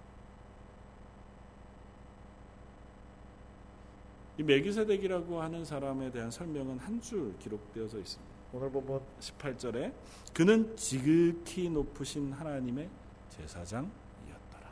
[4.38, 8.36] 이 멜기세덱이라고 하는 사람에 대한 설명은 한 줄 기록되어져 있습니다.
[8.54, 9.94] 오늘 보면 18절에
[10.34, 12.90] 그는 지극히 높으신 하나님의
[13.30, 14.70] 제사장이었더라.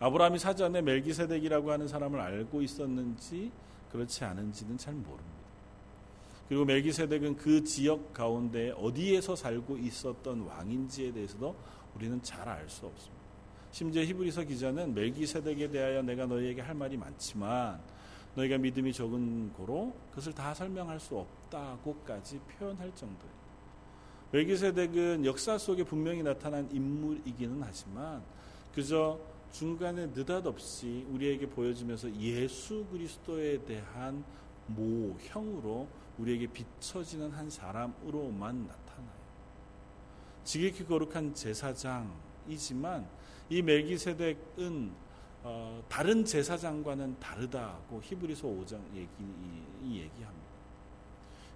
[0.00, 3.50] 아브라함이 사전에 멜기세덱이라고 하는 사람을 알고 있었는지
[3.90, 5.24] 그렇지 않은지는 잘 모릅니다.
[6.48, 11.54] 그리고 멜기세덱은 그 지역 가운데 어디에서 살고 있었던 왕인지에 대해서도
[11.94, 13.23] 우리는 잘 알 수 없습니다.
[13.74, 17.80] 심지어 히브리서 기자는 멜기세덱에 대하여 내가 너희에게 할 말이 많지만
[18.36, 23.34] 너희가 믿음이 적은 고로 그것을 다 설명할 수 없다고까지 표현할 정도예요.
[24.30, 28.22] 멜기세덱은 역사 속에 분명히 나타난 인물이기는 하지만
[28.72, 29.18] 그저
[29.50, 34.22] 중간에 느닷없이 우리에게 보여지면서 예수 그리스도에 대한
[34.68, 39.24] 모형으로 우리에게 비춰지는 한 사람으로만 나타나요.
[40.44, 45.04] 지극히 거룩한 제사장이지만 이 멜기세덱은
[45.42, 49.08] 어, 다른 제사장과는 다르다고 히브리서 5장 얘기,
[49.82, 50.44] 얘기합니다.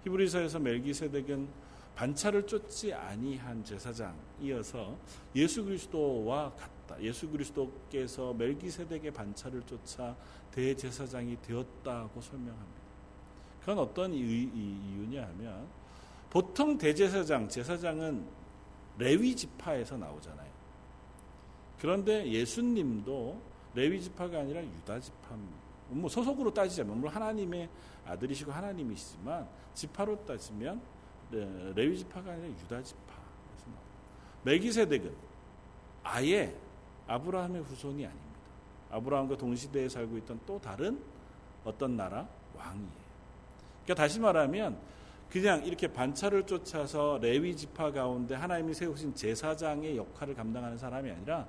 [0.03, 1.47] 히브리서에서 멜기세덱은
[1.95, 4.95] 반차를 쫓지 아니한 제사장이어서
[5.35, 7.01] 예수 그리스도와 같다.
[7.01, 10.15] 예수 그리스도께서 멜기세덱의 반차를 쫓아
[10.51, 12.79] 대제사장이 되었다고 설명합니다.
[13.59, 15.67] 그건 어떤 이유냐 하면
[16.29, 18.25] 보통 대제사장, 제사장은
[18.97, 20.48] 레위 지파에서 나오잖아요.
[21.79, 23.41] 그런데 예수님도
[23.73, 25.35] 레위 지파가 아니라 유다 지파.
[25.89, 27.69] 뭐 소속으로 따지자면 물론 하나님의
[28.05, 30.81] 아들이시고 하나님이시지만 지파로 따지면
[31.75, 33.19] 레위 지파가 아니라 유다 지파.
[34.43, 35.13] 메기세덱은
[36.03, 36.55] 아예
[37.07, 38.39] 아브라함의 후손이 아닙니다.
[38.91, 40.99] 아브라함과 동시대에 살고 있던 또 다른
[41.63, 43.09] 어떤 나라 왕이에요.
[43.83, 44.77] 그러니까 다시 말하면
[45.29, 51.47] 그냥 이렇게 반차를 쫓아서 레위 지파 가운데 하나님이 세우신 제사장의 역할을 감당하는 사람이 아니라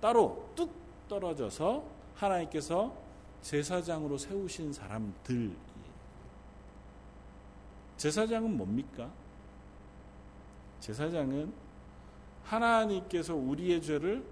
[0.00, 0.72] 따로 뚝
[1.08, 2.94] 떨어져서 하나님께서
[3.42, 5.54] 제사장으로 세우신 사람들.
[7.96, 9.10] 제사장은 뭡니까?
[10.80, 11.52] 제사장은
[12.44, 14.24] 하나님께서 우리의 죄를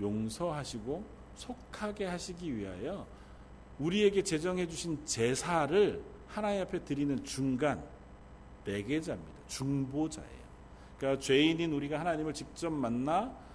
[0.00, 3.06] 용서하시고 속하게 하시기 위하여
[3.78, 7.82] 우리에게 제정해 주신 제사를 하나님 앞에 드리는 중간
[8.64, 9.32] 매개자입니다.
[9.48, 10.38] 중보자예요.
[10.98, 13.47] 그러니까 죄인인 우리가 하나님을 직접 만나 아,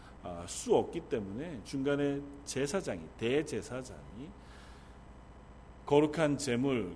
[0.47, 4.29] 수 없기 때문에 중간에 제사장이 대제사장이
[5.85, 6.95] 거룩한 제물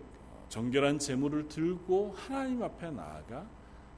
[0.50, 3.46] 정결한 제물을 들고 하나님 앞에 나아가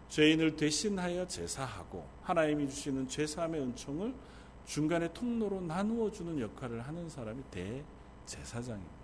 [0.09, 4.13] 죄인을 대신하여 제사하고 하나님이 주시는 죄사함의 은총을
[4.65, 7.43] 중간에 통로로 나누어 주는 역할을 하는 사람이
[8.25, 8.99] 대제사장입니다.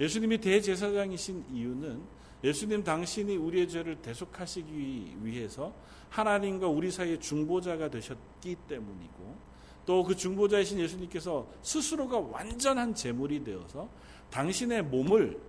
[0.00, 2.02] 예수님이 대제사장이신 이유는
[2.42, 5.74] 예수님 당신이 우리의 죄를 대속하시기 위해서
[6.08, 9.50] 하나님과 우리 사이의 중보자가 되셨기 때문이고
[9.86, 13.88] 또 그 중보자이신 예수님께서 스스로가 완전한 제물이 되어서
[14.30, 15.40] 당신의 몸을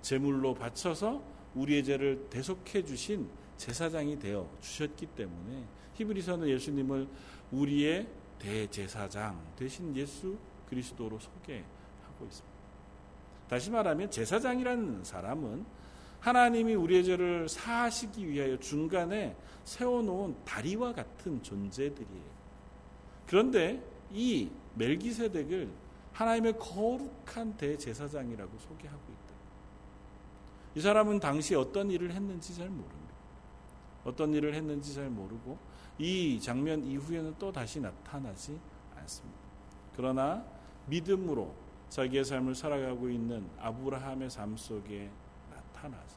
[0.00, 1.22] 제물로 바쳐서
[1.54, 7.08] 우리의 죄를 대속해 주신 제사장이 되어 주셨기 때문에 히브리서는 예수님을
[7.52, 8.06] 우리의
[8.38, 10.36] 대제사장 되신 예수
[10.68, 12.54] 그리스도로 소개하고 있습니다.
[13.48, 15.64] 다시 말하면 제사장이라는 사람은
[16.24, 22.34] 하나님이 우리의 죄를 사하시기 위하여 중간에 세워놓은 다리와 같은 존재들이에요.
[23.26, 25.68] 그런데 이 멜기세덱을
[26.14, 29.34] 하나님의 거룩한 대제사장이라고 소개하고 있다.
[30.76, 33.14] 이 사람은 당시 어떤 일을 했는지 잘 모릅니다.
[34.04, 35.58] 어떤 일을 했는지 잘 모르고
[35.98, 38.58] 이 장면 이후에는 또 다시 나타나지
[38.96, 39.38] 않습니다.
[39.94, 40.42] 그러나
[40.86, 41.54] 믿음으로
[41.90, 45.10] 자기의 삶을 살아가고 있는 아브라함의 삶 속에
[45.74, 46.16] 나타나서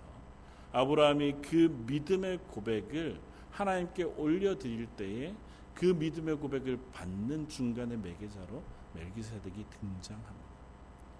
[0.71, 3.19] 아브라함이 그 믿음의 고백을
[3.51, 5.33] 하나님께 올려드릴 때에
[5.73, 10.47] 그 믿음의 고백을 받는 중간의 매개자로 멜기세덱이 등장합니다.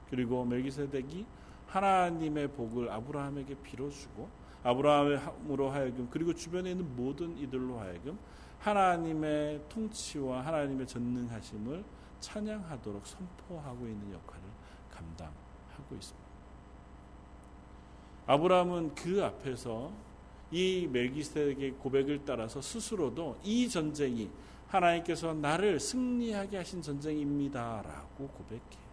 [0.10, 1.26] 그리고 멜기세덱이
[1.68, 4.30] 하나님의 복을 아브라함에게 빌어주고
[4.64, 8.18] 아브라함으로 하여금 그리고 주변에 있는 모든 이들로 하여금
[8.60, 11.84] 하나님의 통치와 하나님의 전능하심을
[12.20, 14.44] 찬양하도록 선포하고 있는 역할을
[14.92, 16.27] 감당하고 있습니다.
[18.28, 19.92] 아브라함은 그 앞에서
[20.52, 24.30] 이 멜기세덱의 고백을 따라서 스스로도 이 전쟁이
[24.68, 28.88] 하나님께서 나를 승리하게 하신 전쟁입니다라고 고백해요.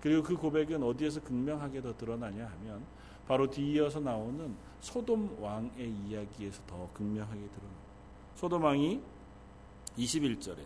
[0.00, 2.82] 그리고 그 고백은 어디에서 극명하게 더 드러나냐 하면
[3.26, 7.88] 바로 뒤이어서 나오는 소돔 왕의 이야기에서 더 극명하게 드러납니다.
[8.36, 9.00] 소돔 왕이
[9.98, 10.58] 21절에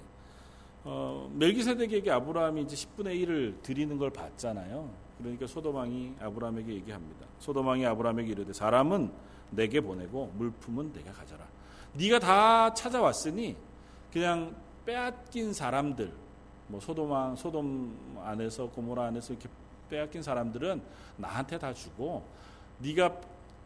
[0.84, 4.90] 어, 멜기세덱에게 아브라함이 이제 10분의 1을 드리는 걸 봤잖아요.
[5.18, 7.26] 그러니까 소돔 왕이 아브라함에게 얘기합니다.
[7.38, 9.12] 소돔 왕이 아브라함에게 이르되 사람은
[9.50, 11.46] 내게 보내고 물품은 내가 가져라.
[11.94, 13.56] 네가 다 찾아왔으니
[14.12, 16.12] 그냥 빼앗긴 사람들
[16.68, 19.48] 뭐 소돔 소돔 안에서 고모라 안에서 이렇게
[19.90, 20.82] 빼앗긴 사람들은
[21.16, 22.24] 나한테 다 주고
[22.78, 23.20] 네가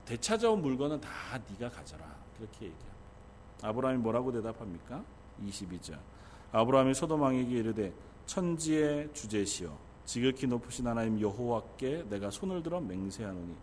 [0.04, 1.10] 되찾아온 물건은 다
[1.50, 2.04] 네가 가져라.
[2.36, 2.86] 그렇게 얘기합니다.
[3.62, 5.02] 아브라함이 뭐라고 대답합니까?
[5.44, 5.98] 22절.
[6.52, 7.92] 아브라함이 소돔 왕에게 이르되
[8.26, 13.54] 천지의 주제시여 지극히 높으신 하나님 여호와께 내가 손을 들어 맹세하노니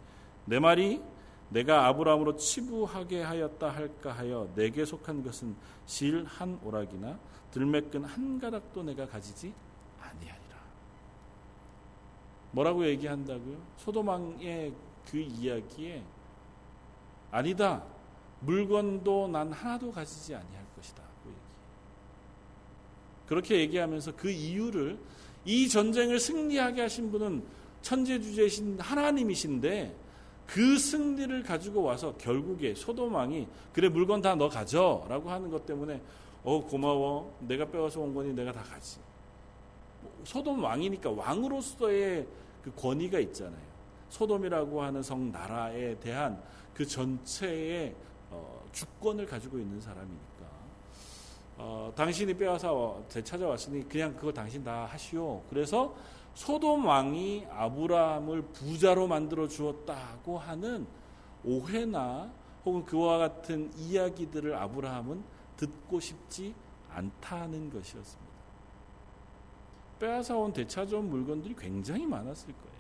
[0.45, 1.01] 내 말이
[1.49, 7.17] 내가 아브라함으로 치부하게 하였다 할까 하여 내게 속한 것은 실 한 오락이나
[7.51, 9.53] 들매끈 한 가닥도 내가 가지지
[10.01, 10.57] 아니하리라.
[12.51, 13.57] 뭐라고 얘기한다고요?
[13.77, 14.73] 소도망의
[15.09, 16.03] 그 이야기에
[17.31, 17.83] 아니다.
[18.41, 21.03] 물건도 난 하나도 가지지 아니할 것이다.
[21.23, 21.33] 그.
[23.27, 24.97] 그렇게 얘기하면서 그 이유를
[25.45, 27.43] 이 전쟁을 승리하게 하신 분은
[27.81, 29.95] 천재주제신 하나님이신데
[30.47, 36.01] 그 승리를 가지고 와서 결국에 소돔왕이 그래 물건 다 너 가져 라고 하는 것 때문에
[36.43, 37.37] 어 고마워.
[37.47, 38.99] 내가 빼와서 온 거니 내가 다 가지.
[40.25, 42.27] 소돔 왕이니까 왕으로서의
[42.63, 43.73] 그 권위가 있잖아요.
[44.09, 46.41] 소돔이라고 하는 성 나라에 대한
[46.73, 47.95] 그 전체의
[48.29, 50.32] 어, 주권을 가지고 있는 사람이니까
[51.65, 55.95] 어, 당신이 빼와서 되찾아왔으니 그냥 그거 당신 다 하시오 그래서
[56.33, 60.85] 소돔 왕이 아브라함을 부자로 만들어 주었다고 하는
[61.45, 62.29] 오해나
[62.65, 65.23] 혹은 그와 같은 이야기들을 아브라함은
[65.55, 66.53] 듣고 싶지
[66.91, 68.33] 않다는 것이었습니다.
[69.99, 72.73] 빼앗아온 되찾아온 물건들이 굉장히 많았을 거예요.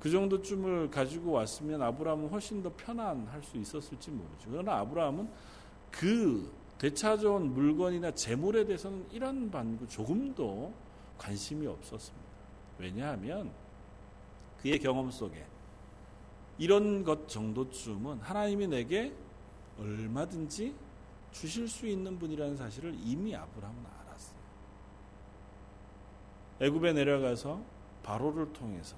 [0.00, 4.50] 그 정도쯤을 가지고 왔으면 아브라함은 훨씬 더 편안할 수 있었을지 모르죠.
[4.50, 5.30] 그러나 아브라함은
[5.92, 10.74] 그 되찾아온 물건이나 재물에 대해서는 이런 반구 조금도
[11.16, 12.26] 관심이 없었습니다.
[12.76, 13.52] 왜냐하면
[14.60, 15.46] 그의 경험 속에
[16.58, 19.14] 이런 것 정도쯤은 하나님이 내게
[19.78, 20.74] 얼마든지
[21.30, 24.40] 주실 수 있는 분이라는 사실을 이미 아브라함은 알았어요.
[26.62, 27.62] 애굽에 내려가서
[28.02, 28.96] 바로를 통해서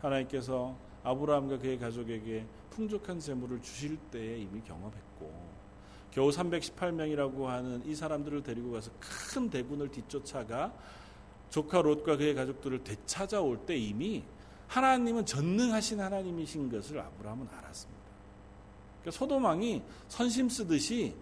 [0.00, 5.53] 하나님께서 아브라함과 그의 가족에게 풍족한 재물을 주실 때에 이미 경험했고
[6.14, 10.72] 겨우 318명이라고 하는 이 사람들을 데리고 가서 큰 대군을 뒤쫓아가
[11.50, 14.22] 조카 롯과 그의 가족들을 되찾아올 때 이미
[14.68, 18.00] 하나님은 전능하신 하나님이신 것을 아브라함은 알았습니다.
[19.00, 21.14] 그러니까 소도망이 선심 쓰듯이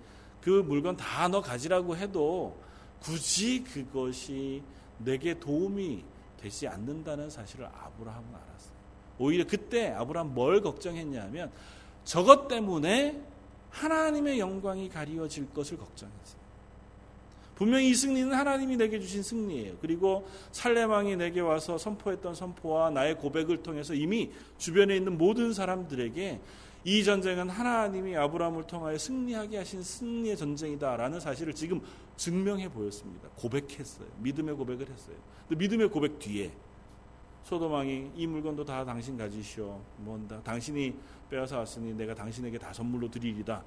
[0.42, 2.56] 그 물건 다 너 가지라고 해도
[3.00, 4.62] 굳이 그것이
[4.98, 6.04] 내게 도움이
[6.36, 8.72] 되지 않는다는 사실을 아브라함은 알았어요.
[9.18, 11.50] 오히려 그때 아브라함 뭘 걱정했냐면
[12.04, 13.31] 저것 때문에
[13.72, 16.42] 하나님의 영광이 가리워질 것을 걱정했어요.
[17.54, 19.76] 분명히 이 승리는 하나님이 내게 주신 승리예요.
[19.80, 26.40] 그리고 살레망이 내게 와서 선포했던 선포와 나의 고백을 통해서 이미 주변에 있는 모든 사람들에게
[26.84, 31.80] 이 전쟁은 하나님이 아브라함을 통하여 승리하게 하신 승리의 전쟁이다라는 사실을 지금
[32.16, 33.28] 증명해 보였습니다.
[33.36, 34.08] 고백했어요.
[34.18, 35.16] 믿음의 고백을 했어요.
[35.48, 36.50] 근데 믿음의 고백 뒤에
[37.44, 39.80] 소도망이 이 물건도 다 당신 가지시오.
[39.98, 40.40] 뭔다.
[40.42, 40.94] 당신이
[41.30, 43.64] 빼앗아 왔으니 내가 당신에게 다 선물로 드리리다.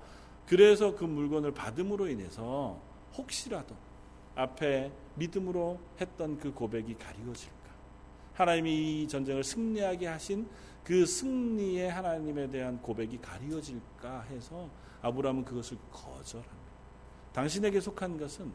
[0.47, 2.79] 그래서 그 물건을 받음으로 인해서
[3.17, 3.75] 혹시라도
[4.35, 7.55] 앞에 믿음으로 했던 그 고백이 가리워질까?
[8.33, 10.47] 하나님이 이 전쟁을 승리하게 하신
[10.83, 14.69] 그 승리의 하나님에 대한 고백이 가리워질까 해서
[15.01, 16.65] 아브라함은 그것을 거절합니다.
[17.33, 18.51] 당신에게 속한 것은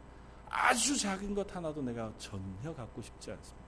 [0.48, 3.66] 아주 작은 것 하나도 내가 전혀 갖고 싶지 않습니다.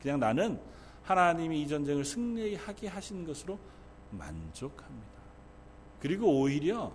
[0.00, 0.60] 그냥 나는
[1.08, 3.58] 하나님이 이 전쟁을 승리하게 하신 것으로
[4.10, 5.08] 만족합니다.
[6.00, 6.92] 그리고 오히려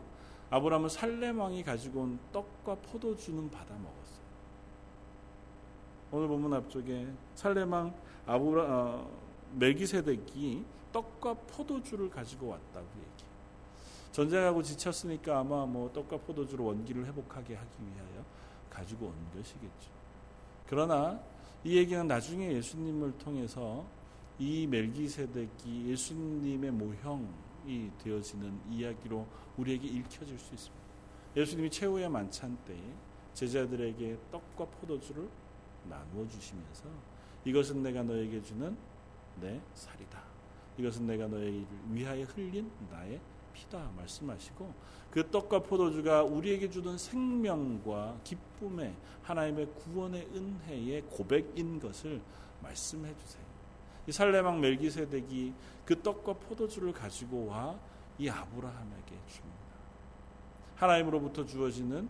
[0.52, 4.24] 아브라함은 살렘 왕이 가지고 온 떡과 포도주는 받아 먹었어요.
[6.12, 7.94] 오늘 본문 앞쪽에 살렘 왕
[8.28, 9.12] 아브라 어,
[9.56, 13.26] 멜기세덱이 떡과 포도주를 가지고 왔다고 얘기.
[14.12, 18.24] 전쟁하고 지쳤으니까 아마 뭐 떡과 포도주로 원기를 회복하게 하기 위하여
[18.70, 19.90] 가지고 온 것이겠죠.
[20.68, 21.20] 그러나
[21.64, 23.84] 이 얘기는 나중에 예수님을 통해서
[24.40, 30.84] 이 멜기세덱이 예수님의 모형이 되어지는 이야기로 우리에게 읽혀질 수 있습니다.
[31.36, 32.82] 예수님이 최후의 만찬 때에
[33.34, 35.30] 제자들에게 떡과 포도주를
[35.90, 36.86] 나누어 주시면서
[37.46, 38.76] 이것은 내가 너에게 주는
[39.40, 40.24] 내 살이다.
[40.78, 43.20] 이것은 내가 너희를 위하여 흘린 나의
[43.54, 44.74] 피다 말씀하시고
[45.12, 52.20] 그 떡과 포도주가 우리에게 주는 생명과 기쁨의 하나님의 구원의 은혜의 고백인 것을
[52.62, 53.53] 말씀해 주세요.
[54.08, 55.54] 이 살레망 멜기세덱이
[55.86, 59.64] 그 떡과 포도주를 가지고 와 이 아브라함에게 줍니다.
[60.76, 62.08] 하나님으로부터 주어지는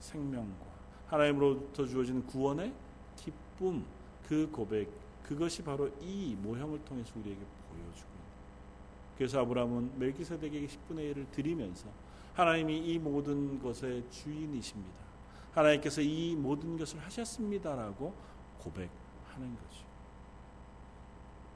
[0.00, 0.66] 생명과
[1.06, 2.72] 하나님으로부터 주어지는 구원의
[3.16, 3.84] 기쁨,
[4.26, 4.90] 그 고백,
[5.22, 8.14] 그것이 바로 이 모형을 통해서 우리에게 보여주고.
[9.16, 11.86] 그래서 아브라함은 멜기세덱에게 10분의 1을 드리면서
[12.34, 15.04] 하나님이 이 모든 것의 주인이십니다.
[15.52, 18.12] 하나님께서 이 모든 것을 하셨습니다라고
[18.58, 19.83] 고백하는 거죠.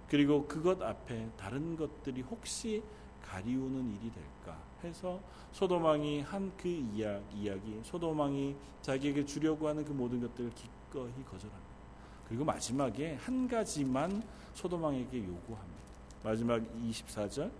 [0.08, 2.82] 그리고 그것 앞에 다른 것들이 혹시
[3.22, 5.20] 가리우는 일이 될까 해서
[5.52, 11.68] 소도망이 한그 이야기, 소도망이 자기에게 주려고 하는 그 모든 것들을 기꺼이 거절합니다.
[12.26, 14.22] 그리고 마지막에 한 가지만
[14.54, 15.78] 소도망에게 요구합니다.
[16.22, 17.50] 마지막 24절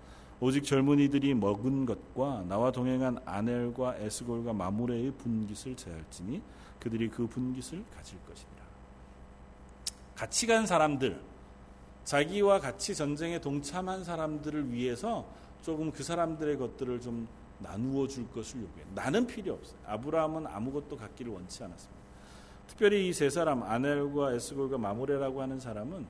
[0.40, 6.40] 오직 젊은이들이 먹은 것과 나와 동행한 아넬과 에스골과 마무레의 분깃을 제할지니
[6.78, 8.58] 그들이 그 분깃을 가질 것이니라.
[10.14, 11.20] 같이 간 사람들,
[12.08, 15.26] 자기와 같이 전쟁에 동참한 사람들을 위해서
[15.60, 18.86] 조금 그 사람들의 것들을 좀 나누어 줄 것을 요구해.
[18.94, 19.78] 나는 필요 없어요.
[19.84, 21.98] 아브라함은 아무것도 갖기를 원치 않았습니다.
[22.66, 26.06] 특별히 이 세 사람 아넬과 에스골과 마무레라고 하는 사람은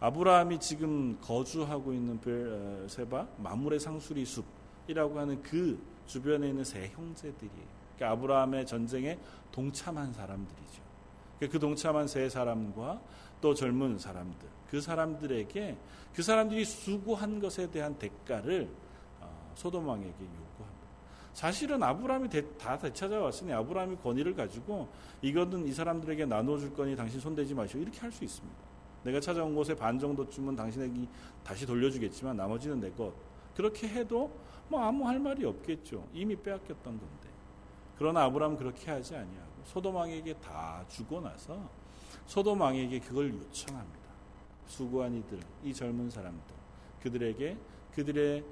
[0.00, 7.78] 아브라함이 지금 거주하고 있는 벨세바 마무레 상수리 숲이라고 하는 그 주변에 있는 세 형제들이에요.
[7.94, 9.16] 그러니까 아브라함의 전쟁에
[9.52, 10.82] 동참한 사람들이죠.
[11.38, 13.00] 그러니까 그 동참한 세 사람과
[13.40, 15.76] 또 젊은 사람들, 그 사람들에게
[16.14, 18.68] 그 사람들이 수고한 것에 대한 대가를
[19.20, 20.78] 어, 소돔 왕에게 요구합니다.
[21.32, 22.28] 사실은 아브라함이
[22.58, 24.88] 다 되찾아왔으니 아브라함이 권위를 가지고
[25.22, 28.68] 이거는 이 사람들에게 나눠줄 거니 당신 손대지 마시오 이렇게 할 수 있습니다.
[29.04, 31.06] 내가 찾아온 곳에 반 정도쯤은 당신에게
[31.44, 33.12] 다시 돌려주겠지만 나머지는 내 것.
[33.54, 34.30] 그렇게 해도
[34.68, 36.06] 뭐 아무 할 말이 없겠죠.
[36.12, 37.28] 이미 빼앗겼던 건데.
[37.96, 41.58] 그러나 아브라함은 그렇게 하지 아니하고 소돔 왕에게 다 주고 나서
[42.26, 43.97] 소돔 왕에게 그걸 요청합니다.
[44.68, 46.54] 수고한 이들, 이 젊은 사람들,
[47.02, 47.56] 그들에게
[47.94, 48.44] 그들의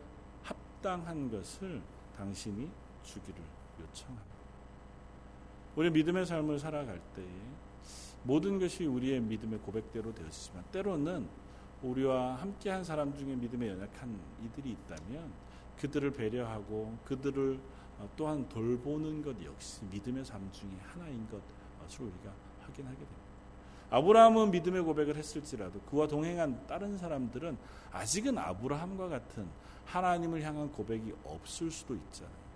[0.43, 1.81] 합당한 것을
[2.17, 2.69] 당신이
[3.05, 3.41] 주기를
[3.81, 4.37] 요청합니다.
[5.77, 7.27] 우리 믿음의 삶을 살아갈 때에
[8.25, 11.29] 모든 것이 우리의 믿음의 고백대로 되어지지만 때로는
[11.83, 15.31] 우리와 함께한 사람 중에 믿음에 연약한 이들이 있다면
[15.79, 17.61] 그들을 배려하고 그들을
[17.99, 23.26] 어, 또한 돌보는 것 역시 믿음의 삶 중에 하나인 것을 우리가 확인하게 됩니다.
[23.91, 27.57] 아브라함은 믿음의 고백을 했을지라도 그와 동행한 다른 사람들은
[27.93, 29.49] 아직은 아브라함과 같은
[29.85, 32.47] 하나님을 향한 고백이 없을 수도 있잖아요.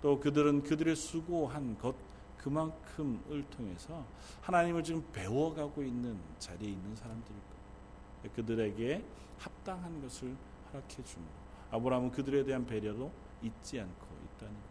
[0.00, 1.94] 또 그들은 그들의 수고한 것
[2.38, 4.04] 그만큼을 통해서
[4.42, 8.34] 하나님을 지금 배워가고 있는 자리에 있는 사람들일 거예요.
[8.34, 9.04] 그들에게
[9.38, 10.34] 합당한 것을
[10.68, 11.32] 허락해 줍니다.
[11.72, 13.10] 아브라함은 그들에 대한 배려도
[13.42, 14.68] 잊지 않고 있다는 거예요.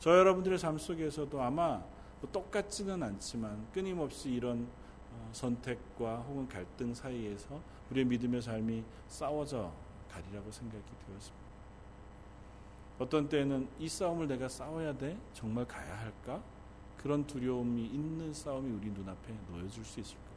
[0.00, 1.80] 저 여러분들의 삶 속에서도 아마
[2.20, 4.83] 뭐 똑같지는 않지만 끊임없이 이런 어,
[5.34, 9.72] 선택과 혹은 갈등 사이에서 우리의 믿음의 삶이 싸워져
[10.10, 11.44] 가리라고 생각이 되었습니다.
[12.98, 15.18] 어떤 때는 이 싸움을 내가 싸워야 돼?
[15.32, 16.40] 정말 가야 할까?
[16.96, 20.34] 그런 두려움이 있는 싸움이 우리 눈앞에 놓여질 수 있을 겁니다.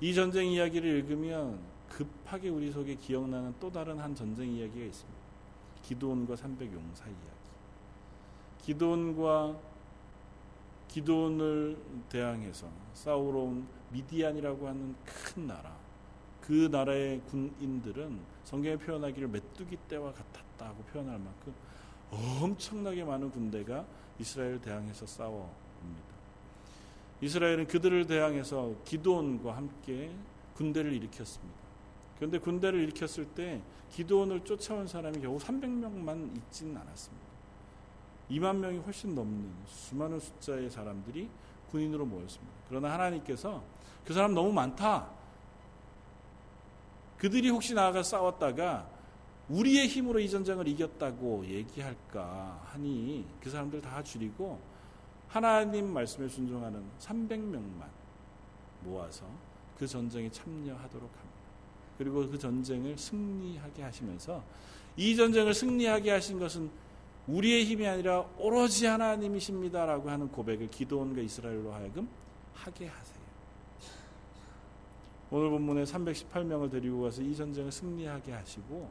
[0.00, 5.20] 이 전쟁 이야기를 읽으면 급하게 우리 속에 기억나는 또 다른 한 전쟁 이야기가 있습니다.
[5.82, 7.18] 기도원과 300 용사 이야기.
[8.62, 9.56] 기도원과
[10.88, 11.76] 기도원을
[12.08, 15.72] 대항해서 싸우러 온 미디안이라고 하는 큰 나라.
[16.40, 21.54] 그 나라의 군인들은 성경에 표현하기를 메뚜기 떼와 같았다고 표현할 만큼
[22.10, 23.86] 엄청나게 많은 군대가
[24.18, 26.14] 이스라엘을 대항해서 싸워옵니다.
[27.20, 30.10] 이스라엘은 그들을 대항해서 기도원과 함께
[30.56, 31.54] 군대를 일으켰습니다.
[32.16, 37.24] 그런데 군대를 일으켰을 때 기도원을 쫓아온 사람이 겨우 300명만 있지는 않았습니다.
[38.30, 41.28] 2만 명이 훨씬 넘는 수많은 숫자의 사람들이
[41.70, 42.54] 군인으로 모였습니다.
[42.68, 43.62] 그러나 하나님께서
[44.04, 45.08] 그 사람 너무 많다.
[47.18, 48.86] 그들이 혹시 나아가 싸웠다가
[49.48, 54.58] 우리의 힘으로 이 전쟁을 이겼다고 얘기할까 하니 그 사람들 다 줄이고
[55.28, 57.86] 하나님 말씀에 순종하는 300명만
[58.82, 59.26] 모아서
[59.78, 61.34] 그 전쟁에 참여하도록 합니다.
[61.98, 64.42] 그리고 그 전쟁을 승리하게 하시면서
[64.96, 66.70] 이 전쟁을 승리하게 하신 것은
[67.26, 72.08] 우리의 힘이 아니라 오로지 하나님이십니다라고 하는 고백을 기도원과 이스라엘로 하여금
[72.52, 73.24] 하게 하세요.
[75.30, 78.90] 오늘 본문에 318명을 데리고 가서 이 전쟁을 승리하게 하시고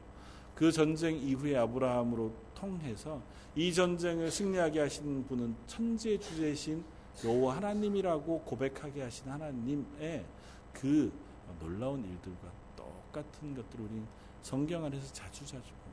[0.54, 3.22] 그 전쟁 이후에 아브라함으로 통해서
[3.54, 6.84] 이 전쟁을 승리하게 하신 분은 천지의 주제신
[7.24, 10.24] 여호와 하나님이라고 고백하게 하신 하나님의
[10.72, 11.12] 그
[11.60, 14.02] 놀라운 일들과 똑같은 것들을 우리
[14.42, 15.83] 성경 안에서 자주자주.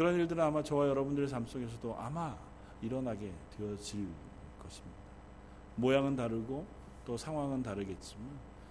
[0.00, 2.34] 그런 일들은 아마 저와 여러분들의 삶 속에서도 아마
[2.80, 4.08] 일어나게 되어질
[4.58, 4.96] 것입니다.
[5.76, 6.64] 모양은 다르고
[7.04, 8.26] 또 상황은 다르겠지만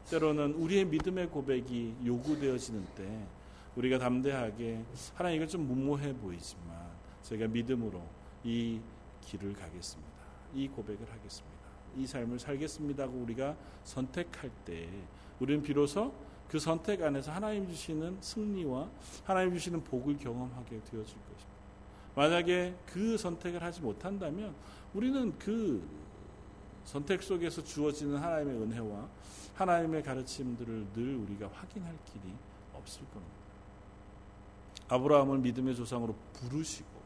[0.10, 3.28] 때로는 우리의 믿음의 고백이 요구되어지는 때
[3.76, 6.76] 우리가 담대하게 하나님 이건 좀 무모해 보이지만
[7.22, 8.02] 제가 믿음으로
[8.44, 8.82] 이
[9.22, 10.12] 길을 가겠습니다.
[10.56, 11.60] 이 고백을 하겠습니다.
[11.96, 14.90] 이 삶을 살겠습니다 고 우리가 선택할 때
[15.40, 16.12] 우리는 비로소
[16.50, 18.90] 그 선택 안에서 하나님 주시는 승리와
[19.24, 21.50] 하나님 주시는 복을 경험하게 되어질 것입니다.
[22.16, 24.54] 만약에 그 선택을 하지 못한다면
[24.94, 25.88] 우리는 그
[26.84, 29.08] 선택 속에서 주어지는 하나님의 은혜와
[29.54, 32.34] 하나님의 가르침들을 늘 우리가 확인할 길이
[32.74, 33.36] 없을 겁니다.
[34.88, 37.00] 아브라함을 믿음의 조상으로 부르시고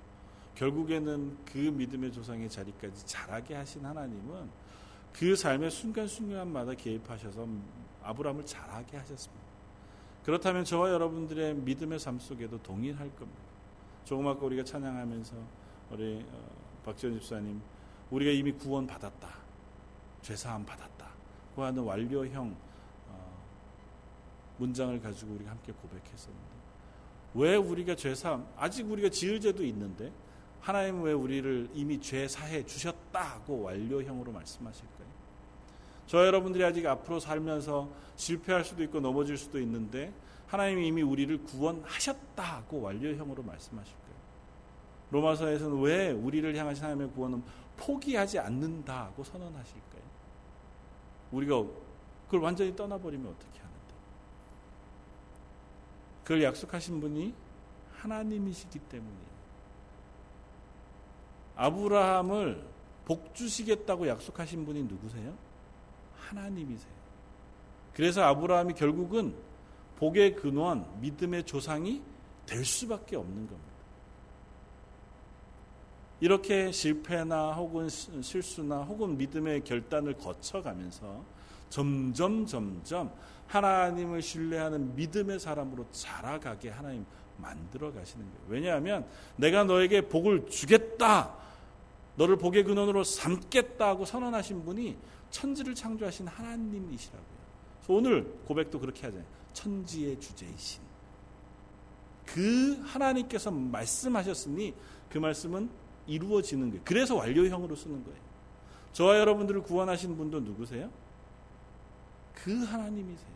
[0.56, 4.50] 결국에는 그 믿음의 조상의 자리까지 자라게 하신 하나님은
[5.12, 7.46] 그 삶의 순간순간마다 개입하셔서
[8.04, 9.44] 아브라함을 자라게 하셨습니다.
[10.24, 13.42] 그렇다면 저와 여러분들의 믿음의 삶 속에도 동일할 겁니다.
[14.06, 15.36] 조금 아까 우리가 찬양하면서
[15.92, 16.40] 우리 어,
[16.86, 17.62] 박지원 집사님
[18.12, 19.30] 우리가 이미 구원 받았다.
[20.22, 21.08] 죄사함 받았다.
[21.56, 22.56] 그 하는 완료형
[23.10, 23.44] 어,
[24.58, 26.54] 문장을 가지고 우리가 함께 고백했었는데
[27.36, 30.12] 왜 우리가 죄사함 아직 우리가 지을 죄도 있는데
[30.62, 34.93] 하나님 왜 우리를 이미 죄 사해 주셨다고 완료형으로 말씀하실까요?
[36.08, 40.14] 저 여러분들이 아직 앞으로 살면서 실패할 수도 있고 넘어질 수도 있는데
[40.48, 44.14] 하나님이 이미 우리를 구원하셨다고 완료형으로 말씀하실까요?
[45.12, 47.44] 로마서에서는 왜 우리를 향하신 하나님의 구원은
[47.78, 50.02] 포기하지 않는다고 선언하실까요?
[51.32, 51.64] 우리가
[52.26, 53.94] 그걸 완전히 떠나버리면 어떻게 하는데?
[56.24, 57.34] 그걸 약속하신 분이
[57.96, 59.34] 하나님이시기 때문이에요.
[61.56, 62.64] 아브라함을
[63.06, 65.34] 복 주시겠다고 약속하신 분이 누구세요?
[66.30, 66.94] 하나님이세요.
[67.94, 69.36] 그래서 아브라함이 결국은
[69.98, 72.02] 복의 근원, 믿음의 조상이
[72.46, 73.74] 될 수밖에 없는 겁니다.
[76.20, 81.24] 이렇게 실패나 혹은 실수나 혹은 믿음의 결단을 거쳐가면서
[81.70, 83.12] 점점 점점
[83.48, 87.06] 하나님을 신뢰하는 믿음의 사람으로 자라가게 하나님
[87.38, 88.46] 만들어 가시는 거예요.
[88.48, 89.06] 왜냐하면
[89.36, 91.36] 내가 너에게 복을 주겠다.
[92.16, 94.96] 너를 복의 근원으로 삼겠다고 선언하신 분이
[95.34, 97.44] 천지를 창조하신 하나님이시라고요.
[97.88, 99.28] 오늘 고백도 그렇게 하잖아요.
[99.52, 100.82] 천지의 주제이신.
[102.26, 104.76] 그 하나님께서 말씀하셨으니
[105.10, 105.70] 그 말씀은
[106.06, 106.82] 이루어지는 거예요.
[106.86, 108.20] 그래서 완료형으로 쓰는 거예요.
[108.94, 110.92] 저와 여러분들을 구원하신 분도 누구세요?
[112.36, 113.34] 그 하나님이세요.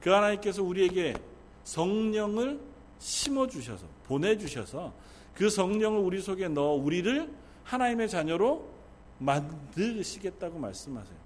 [0.00, 1.14] 그 하나님께서 우리에게
[1.62, 2.60] 성령을
[2.98, 4.92] 심어주셔서, 보내주셔서
[5.32, 7.32] 그 성령을 우리 속에 넣어 우리를
[7.62, 8.79] 하나님의 자녀로
[9.20, 11.16] 만드시겠다고 말씀하세요.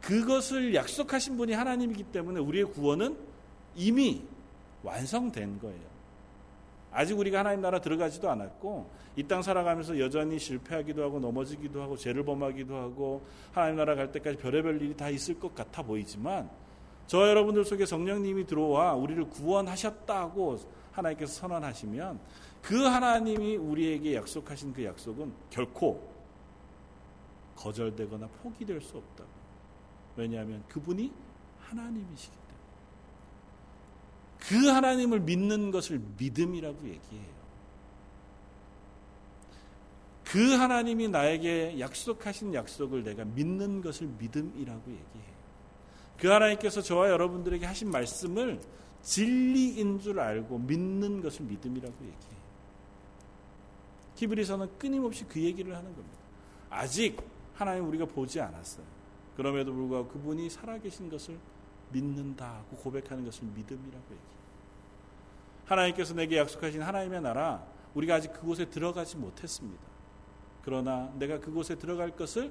[0.00, 3.16] 그것을 약속하신 분이 하나님이기 때문에 우리의 구원은
[3.76, 4.22] 이미
[4.82, 5.90] 완성된 거예요.
[6.92, 12.24] 아직 우리가 하나님 나라 들어가지도 않았고 이 땅 살아가면서 여전히 실패하기도 하고 넘어지기도 하고 죄를
[12.24, 13.22] 범하기도 하고
[13.52, 16.48] 하나님 나라 갈 때까지 별의별 일이 다 있을 것 같아 보이지만
[17.06, 20.58] 저 여러분들 속에 성령님이 들어와 우리를 구원하셨다고
[20.92, 22.18] 하나님께서 선언하시면
[22.62, 26.09] 그 하나님이 우리에게 약속하신 그 약속은 결코
[27.60, 29.24] 거절되거나 포기될 수 없다.
[30.16, 31.12] 왜냐하면 그분이
[31.60, 32.60] 하나님이시기 때문에.
[34.38, 37.40] 그 하나님을 믿는 것을 믿음이라고 얘기해요.
[40.24, 45.30] 그 하나님이 나에게 약속하신 약속을 내가 믿는 것을 믿음이라고 얘기해요.
[46.18, 48.60] 그 하나님께서 저와 여러분들에게 하신 말씀을
[49.02, 52.40] 진리인 줄 알고 믿는 것을 믿음이라고 얘기해요.
[54.16, 56.18] 히브리서는 끊임없이 그 얘기를 하는 겁니다.
[56.68, 57.16] 아직
[57.60, 58.86] 하나님 우리가 보지 않았어요.
[59.36, 61.38] 그럼에도 불구하고 그분이 살아계신 것을
[61.92, 64.40] 믿는다고 고백하는 것을 믿음이라고 얘기해요.
[65.66, 67.62] 하나님께서 내게 약속하신 하나님의 나라
[67.94, 69.82] 우리가 아직 그곳에 들어가지 못했습니다.
[70.62, 72.50] 그러나 내가 그곳에 들어갈 것을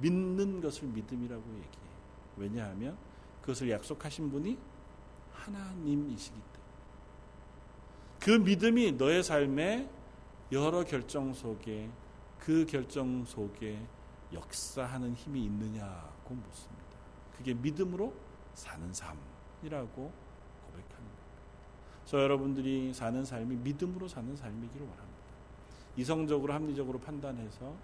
[0.00, 1.88] 믿는 것을 믿음이라고 얘기해요.
[2.36, 2.96] 왜냐하면
[3.40, 4.58] 그것을 약속하신 분이
[5.32, 6.58] 하나님이시기 때문에.
[8.20, 9.88] 그 믿음이 너의 삶에
[10.50, 11.88] 여러 결정 속에
[12.40, 13.78] 그 결정 속에
[14.32, 16.84] 역사하는 힘이 있느냐고 묻습니다.
[17.36, 18.12] 그게 믿음으로
[18.54, 20.12] 사는 삶이라고
[20.66, 21.42] 고백하는 겁니다.
[22.04, 25.18] 저 여러분들이 사는 삶이 믿음으로 사는 삶이기를 원합니다.
[25.96, 27.74] 이성적으로 합리적으로 판단해서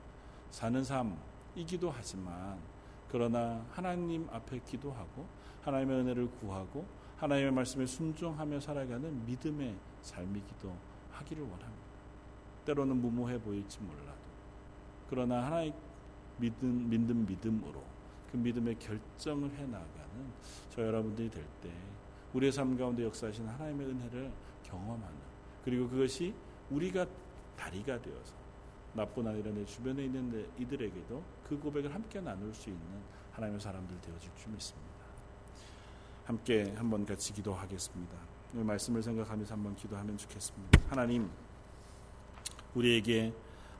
[0.50, 2.58] 사는 삶이기도 하지만
[3.08, 5.26] 그러나 하나님 앞에 기도하고
[5.62, 6.84] 하나님의 은혜를 구하고
[7.16, 10.76] 하나님의 말씀에 순종하며 살아가는 믿음의 삶이기도
[11.12, 11.84] 하기를 원합니다.
[12.64, 14.18] 때로는 무모해 보일지 몰라도
[15.08, 15.72] 그러나 하나의
[16.38, 17.82] 믿음 믿는 믿음으로
[18.30, 20.32] 그 믿음의 결정을 해 나가는
[20.70, 21.70] 저 여러분들이 될 때
[22.34, 24.32] 우리의 삶 가운데 역사하신 하나님의 은혜를
[24.64, 25.16] 경험하는
[25.64, 26.34] 그리고 그것이
[26.70, 27.06] 우리가
[27.56, 28.34] 다리가 되어서
[28.92, 32.84] 나뿐 아니라 내 주변에 있는 이들에게도 그 고백을 함께 나눌 수 있는
[33.32, 34.94] 하나님의 사람들 되어질 줄 믿습니다.
[36.24, 38.16] 함께 한번 같이 기도하겠습니다.
[38.54, 40.80] 이 말씀을 생각하면서 한번 기도하면 좋겠습니다.
[40.88, 41.28] 하나님,
[42.74, 43.32] 우리에게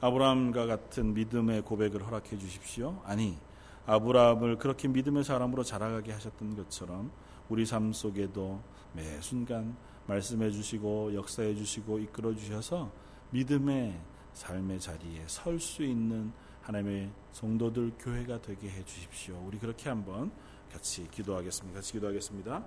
[0.05, 3.00] 아브라함과 같은 믿음의 고백을 허락해 주십시오.
[3.07, 3.38] 아니,
[3.86, 7.11] 아브라함을 그렇게 믿음의 사람으로 자라가게 하셨던 것처럼
[7.48, 8.61] 우리 삶 속에도
[8.92, 9.74] 매 순간
[10.07, 12.92] 말씀해 주시고 역사해 주시고 이끌어 주셔서
[13.30, 13.98] 믿음의
[14.34, 19.42] 삶의 자리에 설 수 있는 하나님의 성도들 교회가 되게 해 주십시오.
[19.46, 20.30] 우리 그렇게 한번
[20.70, 21.78] 같이 기도하겠습니다.
[21.78, 22.62] 같이 기도하겠습니다.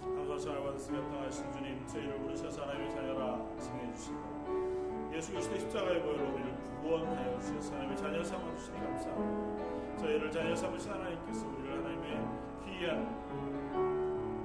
[0.00, 4.29] 감사를 받으시며 당하신 주님 저희를 부르셔서 하나님의 자녀라 칭해 주시고
[5.12, 9.96] 예수 그리스도의 십자가의 보혈로 우리를 구원하여 주셔서 하나님의 자녀 삼아 주시니 감사합니다.
[9.98, 12.20] 저희를 자녀 삼으신 하나님께서 우리를 하나님의
[12.66, 13.20] 귀한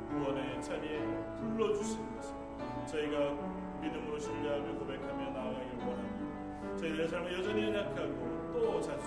[0.09, 0.99] 구원의 자리에
[1.37, 2.35] 불러주신 것을
[2.87, 3.33] 저희가
[3.81, 6.77] 믿음으로 신뢰하며 고백하며 나아가길 원합니다.
[6.77, 9.05] 저희들의 삶은 여전히 연약하고 또 자주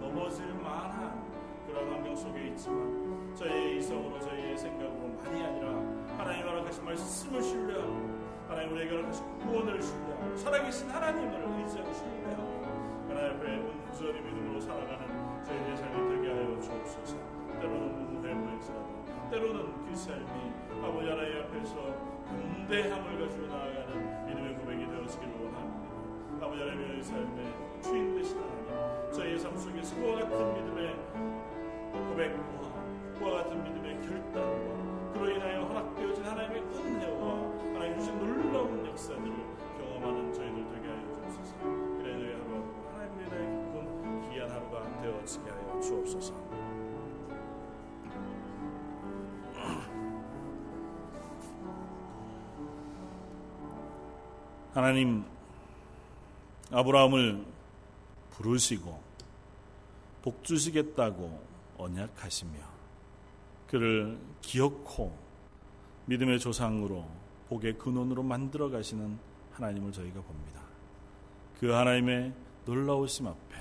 [0.00, 1.22] 넘어질 만한
[1.66, 5.68] 그런 환경 속에 있지만 저희의 이성으로 저희의 생각으로 많이 아니라
[6.16, 8.13] 하나님 허락하신 말씀을 신뢰하고
[8.48, 12.64] 하나님 우리에게 허락하신 구원을 신뢰하고 살아계신 하나님을 의지하고 신뢰하고
[13.08, 17.16] 하나님 앞에 온전히 믿음으로 살아가는 저희의 삶이 되게 하여 주옵소서.
[17.60, 21.74] 때로는 회무일지라도 때로는 그 삶이 아버지 하나님 앞에서
[22.26, 26.44] 담대함을 가지고 나아가는 믿음의 고백이 되어지기를 원합니다.
[26.44, 30.96] 아버지 하나님의 삶에 주인 되신 하나님 저희의 삶 속에서 그와 같은 믿음의
[31.92, 32.64] 고백과
[33.18, 37.53] 그와 같은 믿음의 결단과 그로 인하여 허락되어진 하나님의 은혜와
[37.98, 39.32] 주신 놀라운 역사들을
[39.78, 41.56] 경험하는 저희들 되게 하여 주옵소서.
[41.98, 46.34] 그래 저희 하루 하나님의 나의 기쁜 귀한 하루가 되어지게 하여 주옵소서.
[54.74, 55.24] 하나님
[56.72, 57.44] 아브라함을
[58.30, 59.00] 부르시고
[60.20, 61.40] 복 주시겠다고
[61.78, 62.58] 언약하시며
[63.68, 65.16] 그를 기억코
[66.06, 67.06] 믿음의 조상으로
[67.48, 69.18] 복의 근원으로 만들어 가시는
[69.52, 70.60] 하나님을 저희가 봅니다.
[71.58, 72.32] 그 하나님의
[72.64, 73.56] 놀라우심 앞에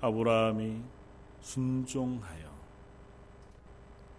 [0.00, 0.82] 아브라함이
[1.40, 2.50] 순종하여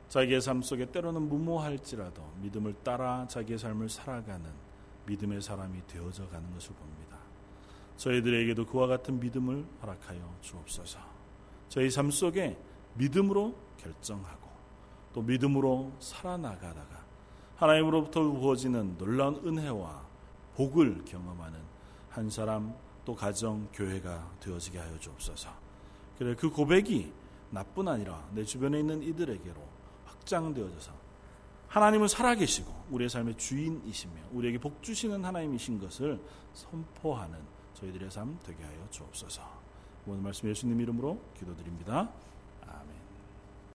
[0.07, 4.51] 자기의 삶 속에 때로는 무모할지라도 믿음을 따라 자기의 삶을 살아가는
[5.05, 7.17] 믿음의 사람이 되어져 가는 것을 봅니다.
[7.97, 10.99] 저희들에게도 그와 같은 믿음을 허락하여 주옵소서.
[11.69, 12.57] 저희 삶 속에
[12.95, 14.49] 믿음으로 결정하고
[15.13, 17.00] 또 믿음으로 살아나가다가
[17.61, 20.01] 하나님으로부터 부어지는 놀라운 은혜와
[20.55, 21.59] 복을 경험하는
[22.09, 22.73] 한 사람
[23.05, 25.49] 또 가정 교회가 되어지게 하여 주옵소서.
[26.17, 27.13] 그래 그 고백이
[27.51, 29.61] 나뿐 아니라 내 주변에 있는 이들에게로
[30.05, 30.91] 확장되어져서
[31.67, 36.19] 하나님은 살아계시고 우리의 삶의 주인이시며 우리에게 복 주시는 하나님이신 것을
[36.53, 37.37] 선포하는
[37.75, 39.41] 저희들의 삶 되게 하여 주옵소서.
[40.07, 42.11] 오늘 말씀 예수님 이름으로 기도드립니다.